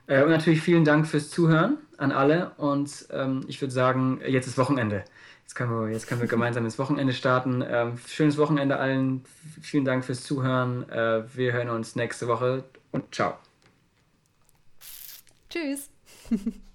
Äh, 0.08 0.24
und 0.24 0.30
natürlich 0.30 0.62
vielen 0.62 0.86
Dank 0.86 1.08
fürs 1.08 1.30
Zuhören 1.30 1.78
an 1.98 2.12
alle. 2.12 2.52
Und 2.58 3.08
ähm, 3.12 3.44
ich 3.48 3.62
würde 3.62 3.74
sagen, 3.74 4.22
jetzt 4.26 4.48
ist 4.48 4.58
Wochenende. 4.58 5.04
Jetzt 5.44 5.56
können 5.56 5.72
wir, 5.72 5.90
jetzt 5.90 6.08
können 6.08 6.20
wir 6.20 6.28
gemeinsam 6.28 6.66
ins 6.66 6.78
Wochenende 6.78 7.14
starten. 7.14 7.64
Ähm, 7.66 7.98
schönes 8.06 8.38
Wochenende 8.38 8.78
allen. 8.78 9.24
Vielen 9.62 9.86
Dank 9.86 10.04
fürs 10.04 10.24
Zuhören. 10.24 10.90
Äh, 10.90 11.24
wir 11.36 11.54
hören 11.54 11.70
uns 11.70 11.96
nächste 11.96 12.28
Woche 12.28 12.66
und 12.92 13.16
ciao. 13.16 13.36
Tschüss. 15.50 15.90